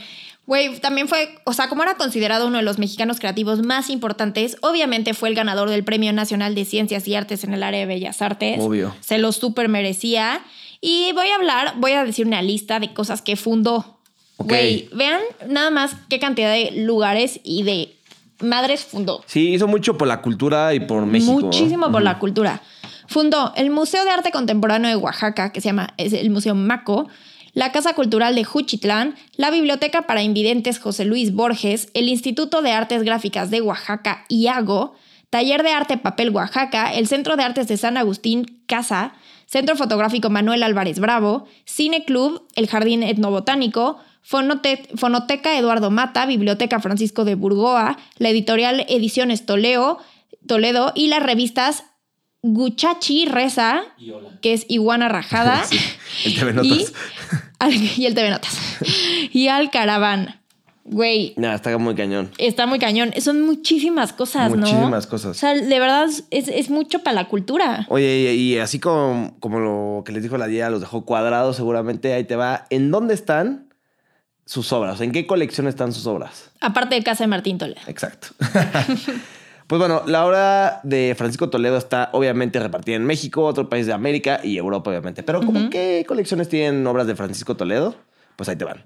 Güey, 0.46 0.78
también 0.78 1.08
fue, 1.08 1.36
o 1.44 1.52
sea, 1.52 1.68
como 1.68 1.82
era 1.82 1.96
considerado 1.96 2.46
uno 2.46 2.58
de 2.58 2.62
los 2.62 2.78
mexicanos 2.78 3.18
creativos 3.18 3.62
más 3.62 3.90
importantes, 3.90 4.56
obviamente 4.60 5.12
fue 5.12 5.28
el 5.28 5.34
ganador 5.34 5.68
del 5.70 5.82
Premio 5.82 6.12
Nacional 6.12 6.54
de 6.54 6.64
Ciencias 6.64 7.08
y 7.08 7.16
Artes 7.16 7.42
en 7.42 7.52
el 7.52 7.64
área 7.64 7.80
de 7.80 7.86
Bellas 7.86 8.22
Artes. 8.22 8.60
Obvio. 8.60 8.94
Se 9.00 9.18
lo 9.18 9.32
súper 9.32 9.68
merecía. 9.68 10.40
Y 10.80 11.10
voy 11.14 11.28
a 11.28 11.34
hablar, 11.34 11.74
voy 11.78 11.92
a 11.92 12.04
decir 12.04 12.26
una 12.26 12.42
lista 12.42 12.78
de 12.78 12.94
cosas 12.94 13.22
que 13.22 13.34
fundó. 13.34 13.98
Güey, 14.38 14.88
vean 14.92 15.20
nada 15.48 15.70
más 15.70 15.96
qué 16.08 16.20
cantidad 16.20 16.52
de 16.52 16.70
lugares 16.72 17.40
y 17.42 17.62
de 17.64 17.96
madres 18.40 18.84
fundó. 18.84 19.24
Sí, 19.26 19.54
hizo 19.54 19.66
mucho 19.66 19.96
por 19.96 20.06
la 20.06 20.20
cultura 20.20 20.74
y 20.74 20.80
por 20.80 21.06
México. 21.06 21.32
¿no? 21.32 21.40
Muchísimo 21.40 21.90
por 21.90 22.02
la 22.02 22.18
cultura. 22.18 22.62
Fundó 23.08 23.52
el 23.56 23.70
Museo 23.70 24.04
de 24.04 24.10
Arte 24.10 24.30
Contemporáneo 24.30 24.90
de 24.90 24.96
Oaxaca, 24.96 25.52
que 25.52 25.60
se 25.60 25.68
llama 25.68 25.94
el 25.96 26.30
Museo 26.30 26.54
Maco, 26.54 27.08
la 27.52 27.72
Casa 27.72 27.94
Cultural 27.94 28.34
de 28.34 28.44
Juchitlán, 28.44 29.14
la 29.36 29.50
Biblioteca 29.50 30.02
para 30.02 30.22
Invidentes 30.22 30.78
José 30.78 31.04
Luis 31.04 31.32
Borges, 31.32 31.88
el 31.94 32.08
Instituto 32.08 32.60
de 32.62 32.72
Artes 32.72 33.02
Gráficas 33.02 33.50
de 33.50 33.62
Oaxaca, 33.62 34.24
IAGO, 34.28 34.94
Taller 35.30 35.62
de 35.62 35.70
Arte 35.70 35.96
Papel 35.96 36.30
Oaxaca, 36.30 36.92
el 36.92 37.08
Centro 37.08 37.36
de 37.36 37.44
Artes 37.44 37.66
de 37.68 37.76
San 37.76 37.96
Agustín, 37.96 38.62
Casa, 38.66 39.14
Centro 39.46 39.76
Fotográfico 39.76 40.28
Manuel 40.28 40.62
Álvarez 40.62 40.98
Bravo, 40.98 41.46
Cine 41.64 42.04
Club, 42.04 42.46
el 42.56 42.66
Jardín 42.66 43.02
Etnobotánico, 43.02 43.98
Fonote- 44.22 44.88
Fonoteca 44.96 45.56
Eduardo 45.56 45.90
Mata, 45.90 46.26
Biblioteca 46.26 46.80
Francisco 46.80 47.24
de 47.24 47.36
Burgoa, 47.36 47.96
la 48.18 48.28
editorial 48.28 48.84
Ediciones 48.88 49.46
Toledo 49.46 49.98
y 50.94 51.06
las 51.06 51.22
revistas 51.22 51.84
Guchachi 52.54 53.26
Reza, 53.26 53.82
Y 53.98 54.12
que 54.42 54.52
es 54.52 54.66
Iguana 54.68 55.08
Rajada, 55.08 55.64
Sí, 55.68 55.78
el 56.24 56.34
TV 56.34 56.50
y, 56.50 56.54
Notas. 56.54 56.92
al- 57.58 57.74
y 57.74 58.06
el 58.06 58.14
TV 58.14 58.30
Notas, 58.30 58.56
y 59.32 59.48
al 59.48 59.70
Caraván. 59.70 60.40
Güey, 60.88 61.34
Nah, 61.36 61.54
está 61.56 61.76
muy 61.78 61.96
cañón. 61.96 62.30
está 62.38 62.64
muy 62.66 62.78
cañón. 62.78 63.12
Son 63.20 63.42
muchísimas 63.42 64.12
cosas, 64.12 64.52
¿no? 64.52 64.58
Muchísimas 64.58 65.08
cosas. 65.08 65.32
O 65.32 65.34
sea, 65.34 65.52
de 65.54 65.80
verdad 65.80 66.06
es, 66.30 66.46
es 66.46 66.70
mucho 66.70 67.00
para 67.00 67.14
la 67.16 67.24
cultura. 67.28 67.86
Oye, 67.88 68.34
y, 68.34 68.54
y 68.54 68.58
así 68.58 68.78
como, 68.78 69.36
como 69.40 69.58
lo 69.58 70.04
que 70.04 70.12
les 70.12 70.22
dijo 70.22 70.38
la 70.38 70.46
Día, 70.46 70.70
los 70.70 70.80
dejó 70.80 71.04
cuadrados, 71.04 71.56
seguramente 71.56 72.14
ahí 72.14 72.22
te 72.22 72.36
va. 72.36 72.66
¿En 72.70 72.92
dónde 72.92 73.14
están 73.14 73.66
sus 74.44 74.72
obras? 74.72 75.00
¿En 75.00 75.10
qué 75.10 75.26
colección 75.26 75.66
están 75.66 75.92
sus 75.92 76.06
obras? 76.06 76.50
Aparte 76.60 76.94
de 76.94 77.02
Casa 77.02 77.24
de 77.24 77.28
Martín 77.28 77.58
Toledo. 77.58 77.80
Exacto. 77.88 78.28
pues 79.66 79.78
bueno, 79.78 80.02
la 80.06 80.24
obra 80.24 80.80
de 80.84 81.14
Francisco 81.16 81.50
Toledo 81.50 81.76
está 81.76 82.10
obviamente 82.12 82.60
repartida 82.60 82.96
en 82.96 83.04
México, 83.04 83.44
otro 83.44 83.68
país 83.68 83.86
de 83.86 83.92
América 83.92 84.40
y 84.42 84.56
Europa, 84.56 84.90
obviamente. 84.90 85.22
Pero 85.22 85.40
¿cómo 85.40 85.70
qué 85.70 86.04
colecciones 86.06 86.48
tienen 86.48 86.86
obras 86.86 87.06
de 87.06 87.16
Francisco 87.16 87.56
Toledo? 87.56 87.96
Pues 88.36 88.48
ahí 88.48 88.56
te 88.56 88.64
van. 88.64 88.84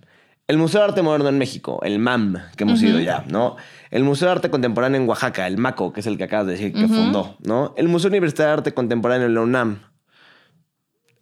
El 0.49 0.59
Museo 0.59 0.81
de 0.81 0.87
Arte 0.87 1.03
Moderno 1.03 1.29
en 1.29 1.39
México, 1.39 1.81
el 1.85 1.99
MAM, 2.01 2.37
que 2.57 2.65
hemos 2.65 2.83
ido 2.83 2.99
ya, 2.99 3.25
¿no? 3.29 3.57
El 3.91 4.03
Museo 4.03 4.27
de 4.27 4.33
Arte 4.33 4.51
Contemporáneo 4.51 5.01
en 5.01 5.09
Oaxaca, 5.09 5.47
el 5.47 5.59
MACO, 5.59 5.93
que 5.93 6.01
es 6.01 6.07
el 6.07 6.19
que 6.19 6.25
acabas 6.25 6.47
de 6.47 6.53
decir 6.53 6.73
que 6.73 6.89
fundó, 6.89 7.37
¿no? 7.41 7.73
El 7.77 7.87
Museo 7.87 8.09
Universitario 8.09 8.49
de 8.49 8.55
Arte 8.55 8.75
Contemporáneo 8.75 9.27
en 9.27 9.35
la 9.35 9.41
UNAM. 9.43 9.81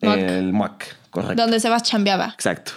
MUAC. 0.00 0.18
El 0.18 0.52
MUAC, 0.52 1.10
correcto. 1.10 1.42
Donde 1.42 1.60
Sebas 1.60 1.82
chambeaba. 1.82 2.30
Exacto. 2.32 2.72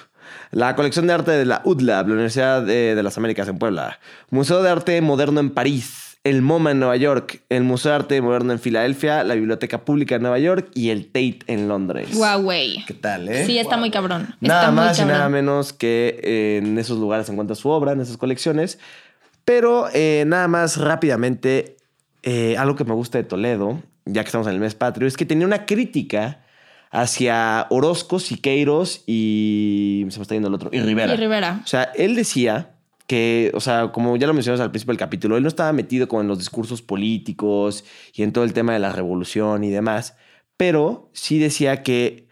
La 0.50 0.76
colección 0.76 1.08
de 1.08 1.14
arte 1.14 1.32
de 1.32 1.46
la 1.46 1.62
UDLAB, 1.64 2.08
la 2.08 2.14
Universidad 2.14 2.62
de, 2.64 2.96
de 2.96 3.04
las 3.04 3.18
Américas 3.18 3.48
en 3.48 3.58
Puebla. 3.58 4.00
Museo 4.30 4.62
de 4.62 4.70
Arte 4.70 5.00
Moderno 5.00 5.40
en 5.40 5.52
París. 5.52 6.11
El 6.24 6.44
MoMA 6.44 6.72
en 6.72 6.80
Nueva 6.80 6.98
York. 6.98 7.42
El 7.50 7.64
Museo 7.64 7.92
de 7.92 7.96
Arte 7.96 8.22
Moderno 8.22 8.54
en 8.54 8.60
Filadelfia. 8.60 9.24
La 9.24 9.34
Biblioteca 9.34 9.84
Pública 9.84 10.16
en 10.16 10.22
Nueva 10.22 10.38
York. 10.38 10.70
Y 10.76 10.90
el 10.90 11.08
Tate 11.08 11.40
en 11.48 11.68
Londres. 11.68 12.16
Guau, 12.16 12.44
güey. 12.44 12.86
¿Qué 12.86 12.94
tal, 12.94 13.28
eh? 13.28 13.46
Sí, 13.46 13.58
está 13.58 13.78
muy 13.78 13.90
cabrón. 13.90 14.36
Nada 14.40 14.62
Está 14.62 14.72
muy 14.72 14.76
más 14.84 15.00
y 15.00 15.06
nada 15.06 15.30
menos 15.30 15.74
que 15.74 16.20
eh, 16.22 16.62
en 16.64 16.78
esos 16.78 17.00
lugares 17.00 17.26
se 17.26 17.32
encuentra 17.32 17.56
su 17.56 17.70
obra, 17.70 17.94
en 17.94 18.02
esas 18.02 18.18
colecciones. 18.18 18.78
Pero 19.46 19.88
eh, 19.94 20.24
nada 20.28 20.48
más 20.48 20.78
rápidamente, 20.78 21.78
eh, 22.22 22.56
algo 22.56 22.76
que 22.76 22.84
me 22.84 22.94
gusta 22.94 23.18
de 23.18 23.24
Toledo, 23.24 23.82
ya 24.06 24.22
que 24.22 24.28
estamos 24.28 24.46
en 24.46 24.54
el 24.54 24.60
mes 24.60 24.76
patrio, 24.76 25.08
es 25.08 25.18
que 25.18 25.26
tenía 25.26 25.48
una 25.48 25.66
crítica 25.66 26.42
hacia 26.92 27.66
Orozco, 27.72 28.20
Siqueiros 28.20 29.04
y... 29.08 30.06
Se 30.10 30.20
me 30.20 30.22
está 30.22 30.36
yendo 30.36 30.50
el 30.50 30.54
otro. 30.54 30.70
Y 30.72 30.82
Rivera. 30.82 31.14
Y 31.14 31.18
Rivera. 31.18 31.62
O 31.64 31.68
sea, 31.68 31.92
él 31.96 32.16
decía 32.16 32.71
que, 33.08 33.52
o 33.54 33.60
sea, 33.60 33.92
como 33.92 34.16
ya 34.18 34.28
lo 34.28 34.34
mencionamos 34.34 34.62
al 34.62 34.72
principio 34.72 34.94
del 34.94 35.00
capítulo, 35.00 35.38
él 35.38 35.44
no 35.44 35.50
estaba 35.50 35.74
metido 35.74 36.08
como 36.08 36.22
en 36.22 36.28
los 36.28 36.38
discursos 36.38 36.82
políticos 36.82 37.84
y 38.14 38.24
en 38.24 38.32
todo 38.32 38.44
el 38.44 38.54
tema 38.54 38.74
de 38.74 38.80
la 38.80 38.92
revolución 38.92 39.64
y 39.64 39.70
demás, 39.70 40.16
pero 40.58 41.10
sí 41.14 41.40
decía 41.40 41.84
que, 41.84 42.28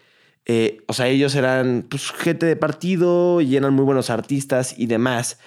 eh, 0.45 0.81
o 0.87 0.93
sea, 0.93 1.07
ellos 1.07 1.35
eran 1.35 1.85
pues, 1.89 2.11
gente 2.11 2.45
de 2.45 2.55
partido 2.55 3.41
y 3.41 3.55
eran 3.55 3.73
muy 3.73 3.85
buenos 3.85 4.09
artistas 4.09 4.75
y 4.77 4.85
demás, 4.85 5.39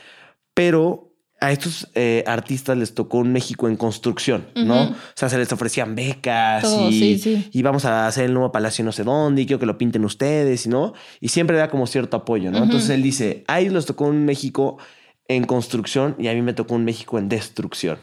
pero 0.54 1.12
a 1.42 1.50
estos 1.50 1.88
eh, 1.96 2.22
artistas 2.28 2.78
les 2.78 2.94
tocó 2.94 3.18
un 3.18 3.32
México 3.32 3.66
en 3.66 3.76
construcción, 3.76 4.46
¿no? 4.54 4.90
O 4.90 4.94
sea, 5.16 5.28
se 5.28 5.38
les 5.38 5.52
ofrecían 5.52 5.96
becas 5.96 6.62
Todo, 6.62 6.88
y, 6.88 6.92
sí, 6.92 7.18
sí. 7.18 7.48
y 7.52 7.62
vamos 7.62 7.84
a 7.84 8.06
hacer 8.06 8.26
el 8.26 8.32
nuevo 8.32 8.52
palacio 8.52 8.84
no 8.84 8.92
sé 8.92 9.02
dónde 9.02 9.42
y 9.42 9.46
quiero 9.46 9.58
que 9.58 9.66
lo 9.66 9.76
pinten 9.76 10.04
ustedes, 10.04 10.68
¿no? 10.68 10.94
Y 11.20 11.30
siempre 11.30 11.56
da 11.56 11.68
como 11.68 11.88
cierto 11.88 12.16
apoyo, 12.16 12.52
¿no? 12.52 12.62
Entonces 12.62 12.90
él 12.90 13.02
dice, 13.02 13.42
a 13.48 13.58
ellos 13.58 13.72
les 13.72 13.86
tocó 13.86 14.04
un 14.04 14.24
México 14.24 14.78
en 15.34 15.44
construcción 15.44 16.14
y 16.18 16.28
a 16.28 16.34
mí 16.34 16.42
me 16.42 16.52
tocó 16.52 16.74
un 16.74 16.84
México 16.84 17.18
en 17.18 17.28
destrucción. 17.28 17.98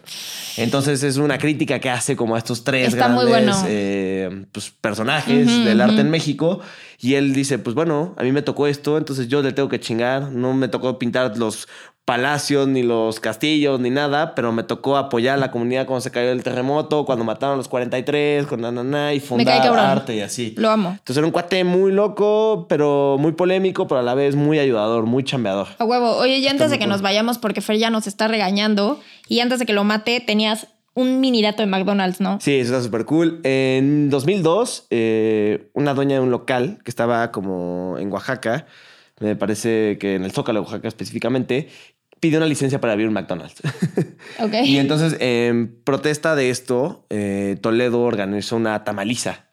Entonces 0.58 1.04
es 1.04 1.18
una 1.18 1.38
crítica 1.38 1.80
que 1.80 1.90
hace 1.90 2.16
como 2.16 2.36
a 2.36 2.38
estos 2.38 2.64
tres 2.64 2.90
Está 2.90 3.08
grandes 3.08 3.28
bueno. 3.28 3.64
eh, 3.68 4.46
pues, 4.52 4.72
personajes 4.72 5.48
del 5.66 5.82
arte 5.82 6.02
en 6.02 6.10
México 6.10 6.62
y 7.00 7.16
él 7.16 7.34
dice, 7.34 7.60
pues 7.60 7.76
bueno, 7.76 8.14
a 8.18 8.24
mí 8.24 8.32
me 8.32 8.42
tocó 8.42 8.68
esto, 8.68 8.98
entonces 8.98 9.28
yo 9.28 9.42
le 9.42 9.54
tengo 9.54 9.70
que 9.70 9.80
chingar, 9.80 10.32
no 10.32 10.54
me 10.54 10.68
tocó 10.68 11.00
pintar 11.00 11.38
los 11.38 11.68
palacios, 12.10 12.68
ni 12.68 12.82
los 12.82 13.20
castillos, 13.20 13.80
ni 13.80 13.92
nada, 13.92 14.34
pero 14.34 14.52
me 14.52 14.64
tocó 14.64 14.98
apoyar 14.98 15.36
a 15.36 15.38
la 15.38 15.52
comunidad 15.52 15.86
cuando 15.86 16.02
se 16.02 16.10
cayó 16.10 16.32
el 16.32 16.42
terremoto, 16.42 17.06
cuando 17.06 17.24
mataron 17.24 17.54
a 17.54 17.58
los 17.58 17.68
43, 17.68 18.48
con 18.48 18.62
nananá, 18.62 19.14
y 19.14 19.20
fundar 19.20 19.62
arte 19.78 20.16
y 20.16 20.22
así. 20.22 20.56
Lo 20.58 20.72
amo. 20.72 20.90
Entonces 20.90 21.18
era 21.18 21.28
un 21.28 21.32
cuate 21.32 21.64
muy 21.64 21.92
loco, 21.92 22.66
pero 22.68 23.18
muy 23.20 23.34
polémico, 23.34 23.88
pero 23.88 24.00
a 24.00 24.02
la 24.02 24.16
vez 24.16 24.36
muy 24.36 24.58
ayudador, 24.58 25.06
muy 25.06 25.24
chambeador. 25.24 25.68
A 25.78 25.86
huevo. 25.86 26.18
Oye, 26.18 26.42
ya 26.42 26.50
antes 26.50 26.72
de 26.72 26.80
que 26.80 26.86
cool. 26.86 26.94
nos 26.94 27.04
vayamos, 27.04 27.38
porque 27.38 27.62
Fer 27.62 27.78
ya 27.78 27.92
nos 27.92 28.08
está 28.08 28.28
regañando, 28.28 29.00
y 29.28 29.42
antes 29.42 29.60
de 29.60 29.68
que 29.68 29.74
lo 29.74 29.84
mate, 29.84 30.20
tenías 30.20 30.66
un 30.96 31.20
mini 31.20 31.44
dato 31.44 31.62
de 31.62 31.68
McDonald's, 31.68 32.22
¿no? 32.22 32.40
Sí, 32.42 32.56
eso 32.56 32.72
está 32.72 32.84
súper 32.84 33.06
cool. 33.06 33.40
En 33.44 34.10
2002, 34.10 34.88
eh, 34.90 35.70
una 35.74 35.94
dueña 35.94 36.16
de 36.16 36.22
un 36.22 36.32
local 36.32 36.80
que 36.84 36.90
estaba 36.90 37.32
como 37.32 38.00
en 38.00 38.12
Oaxaca, 38.12 38.66
me 39.20 39.36
parece 39.36 39.98
que 40.00 40.16
en 40.16 40.24
el 40.24 40.32
Zócalo 40.32 40.62
de 40.62 40.66
Oaxaca 40.66 40.88
específicamente, 40.88 41.68
pidió 42.20 42.38
una 42.38 42.48
licencia 42.48 42.80
para 42.82 42.94
abrir 42.94 43.08
un 43.08 43.14
McDonald's. 43.14 43.56
Y 44.64 44.78
entonces, 44.78 45.18
en 45.20 45.76
protesta 45.84 46.36
de 46.36 46.50
esto, 46.50 47.06
eh, 47.10 47.58
Toledo 47.62 48.02
organizó 48.02 48.56
una 48.56 48.84
tamaliza. 48.84 49.46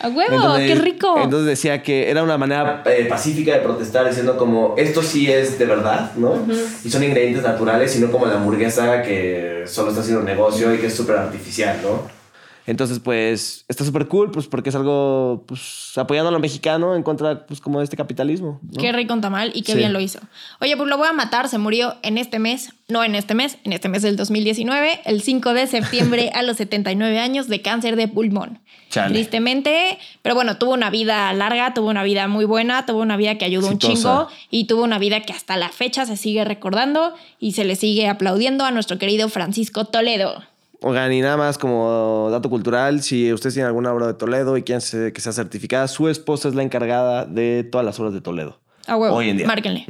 A 0.00 0.08
huevo, 0.08 0.34
Entonces- 0.34 0.68
qué 0.68 0.74
rico. 0.76 1.14
Entonces 1.16 1.46
decía 1.46 1.82
que 1.82 2.10
era 2.10 2.22
una 2.22 2.38
manera 2.38 2.82
eh, 2.86 3.06
pacífica 3.08 3.52
de 3.52 3.58
protestar, 3.60 4.06
diciendo 4.08 4.36
como 4.36 4.74
esto 4.78 5.02
sí 5.02 5.30
es 5.30 5.58
de 5.58 5.66
verdad, 5.66 6.12
¿no? 6.16 6.46
Y 6.84 6.88
son 6.90 7.02
ingredientes 7.04 7.42
naturales, 7.42 7.94
y 7.96 8.00
no 8.00 8.10
como 8.10 8.26
la 8.26 8.34
hamburguesa 8.34 9.02
que 9.02 9.64
solo 9.66 9.90
está 9.90 10.00
haciendo 10.02 10.22
negocio 10.22 10.72
y 10.74 10.78
que 10.78 10.86
es 10.86 10.94
súper 10.94 11.16
artificial, 11.16 11.78
¿no? 11.82 12.21
Entonces, 12.66 13.00
pues, 13.00 13.64
está 13.68 13.84
súper 13.84 14.06
cool, 14.06 14.30
pues, 14.30 14.46
porque 14.46 14.68
es 14.70 14.76
algo, 14.76 15.44
pues, 15.48 15.92
apoyando 15.96 16.28
a 16.28 16.32
lo 16.32 16.38
mexicano 16.38 16.94
en 16.94 17.02
contra, 17.02 17.44
pues, 17.46 17.60
como 17.60 17.78
de 17.78 17.84
este 17.84 17.96
capitalismo. 17.96 18.60
¿no? 18.62 18.80
Qué 18.80 18.92
rico 18.92 19.14
un 19.14 19.20
tamal 19.20 19.50
y 19.54 19.62
qué 19.62 19.72
Sí. 19.72 19.78
bien 19.78 19.92
lo 19.92 20.00
hizo. 20.00 20.20
Oye, 20.60 20.76
pues 20.76 20.88
lo 20.88 20.96
voy 20.96 21.08
a 21.08 21.12
matar. 21.12 21.48
Se 21.48 21.58
murió 21.58 21.96
en 22.02 22.18
este 22.18 22.38
mes, 22.38 22.72
no 22.88 23.02
en 23.02 23.14
este 23.16 23.34
mes, 23.34 23.58
en 23.64 23.72
este 23.72 23.88
mes 23.88 24.02
del 24.02 24.16
2019, 24.16 25.00
el 25.04 25.22
5 25.22 25.54
de 25.54 25.66
septiembre 25.66 26.30
a 26.34 26.42
los 26.42 26.56
79 26.58 27.18
años 27.18 27.48
de 27.48 27.62
cáncer 27.62 27.96
de 27.96 28.06
pulmón. 28.08 28.60
Chale. 28.90 29.14
Tristemente, 29.14 29.98
pero 30.20 30.34
bueno, 30.34 30.58
tuvo 30.58 30.72
una 30.74 30.90
vida 30.90 31.32
larga, 31.32 31.72
tuvo 31.74 31.88
una 31.88 32.02
vida 32.04 32.28
muy 32.28 32.44
buena, 32.44 32.84
tuvo 32.86 33.00
una 33.00 33.16
vida 33.16 33.38
que 33.38 33.44
ayudó 33.46 33.68
un 33.68 33.74
Exitosa. 33.74 33.94
chingo 33.94 34.28
y 34.50 34.66
tuvo 34.66 34.82
una 34.84 34.98
vida 34.98 35.20
que 35.20 35.32
hasta 35.32 35.56
la 35.56 35.70
fecha 35.70 36.04
se 36.06 36.16
sigue 36.18 36.44
recordando 36.44 37.14
y 37.40 37.52
se 37.52 37.64
le 37.64 37.74
sigue 37.74 38.06
aplaudiendo 38.08 38.64
a 38.64 38.70
nuestro 38.70 38.98
querido 38.98 39.28
Francisco 39.30 39.86
Toledo. 39.86 40.42
Oigan, 40.82 41.12
y 41.12 41.20
nada 41.20 41.36
más 41.36 41.58
como 41.58 42.28
dato 42.30 42.50
cultural, 42.50 43.02
si 43.02 43.32
ustedes 43.32 43.54
tienen 43.54 43.68
alguna 43.68 43.92
obra 43.92 44.08
de 44.08 44.14
Toledo 44.14 44.56
y 44.56 44.62
quieren 44.62 44.82
que 45.12 45.20
sea 45.20 45.32
certificada, 45.32 45.86
su 45.88 46.08
esposa 46.08 46.48
es 46.48 46.54
la 46.54 46.62
encargada 46.62 47.24
de 47.24 47.64
todas 47.64 47.84
las 47.84 47.98
obras 48.00 48.12
de 48.12 48.20
Toledo. 48.20 48.58
A 48.86 48.96
huevo. 48.96 49.14
Hoy 49.14 49.30
en 49.30 49.36
día. 49.36 49.46
Márquenle. 49.46 49.86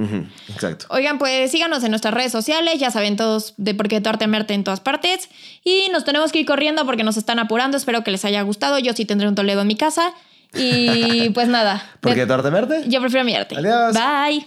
Exacto. 0.48 0.84
Oigan, 0.90 1.18
pues 1.18 1.50
síganos 1.50 1.82
en 1.82 1.90
nuestras 1.90 2.12
redes 2.12 2.30
sociales, 2.30 2.78
ya 2.78 2.90
saben 2.90 3.16
todos 3.16 3.54
de 3.56 3.74
por 3.74 3.88
qué 3.88 4.02
tu 4.02 4.10
arte 4.10 4.26
me 4.26 4.36
arte 4.36 4.52
en 4.52 4.64
todas 4.64 4.80
partes. 4.80 5.30
Y 5.64 5.88
nos 5.92 6.04
tenemos 6.04 6.30
que 6.30 6.40
ir 6.40 6.46
corriendo 6.46 6.84
porque 6.84 7.04
nos 7.04 7.16
están 7.16 7.38
apurando. 7.38 7.78
Espero 7.78 8.04
que 8.04 8.10
les 8.10 8.24
haya 8.26 8.42
gustado. 8.42 8.78
Yo 8.78 8.92
sí 8.92 9.06
tendré 9.06 9.28
un 9.28 9.34
Toledo 9.34 9.62
en 9.62 9.66
mi 9.66 9.76
casa. 9.76 10.12
Y 10.54 11.30
pues 11.34 11.48
nada. 11.48 11.82
¿Por 12.00 12.14
qué 12.14 12.26
tu 12.26 12.32
arte 12.34 12.50
me 12.50 12.58
arte? 12.58 12.84
Yo 12.86 13.00
prefiero 13.00 13.24
mi 13.24 13.34
arte. 13.34 13.56
Adiós. 13.56 13.94
Bye. 13.94 14.46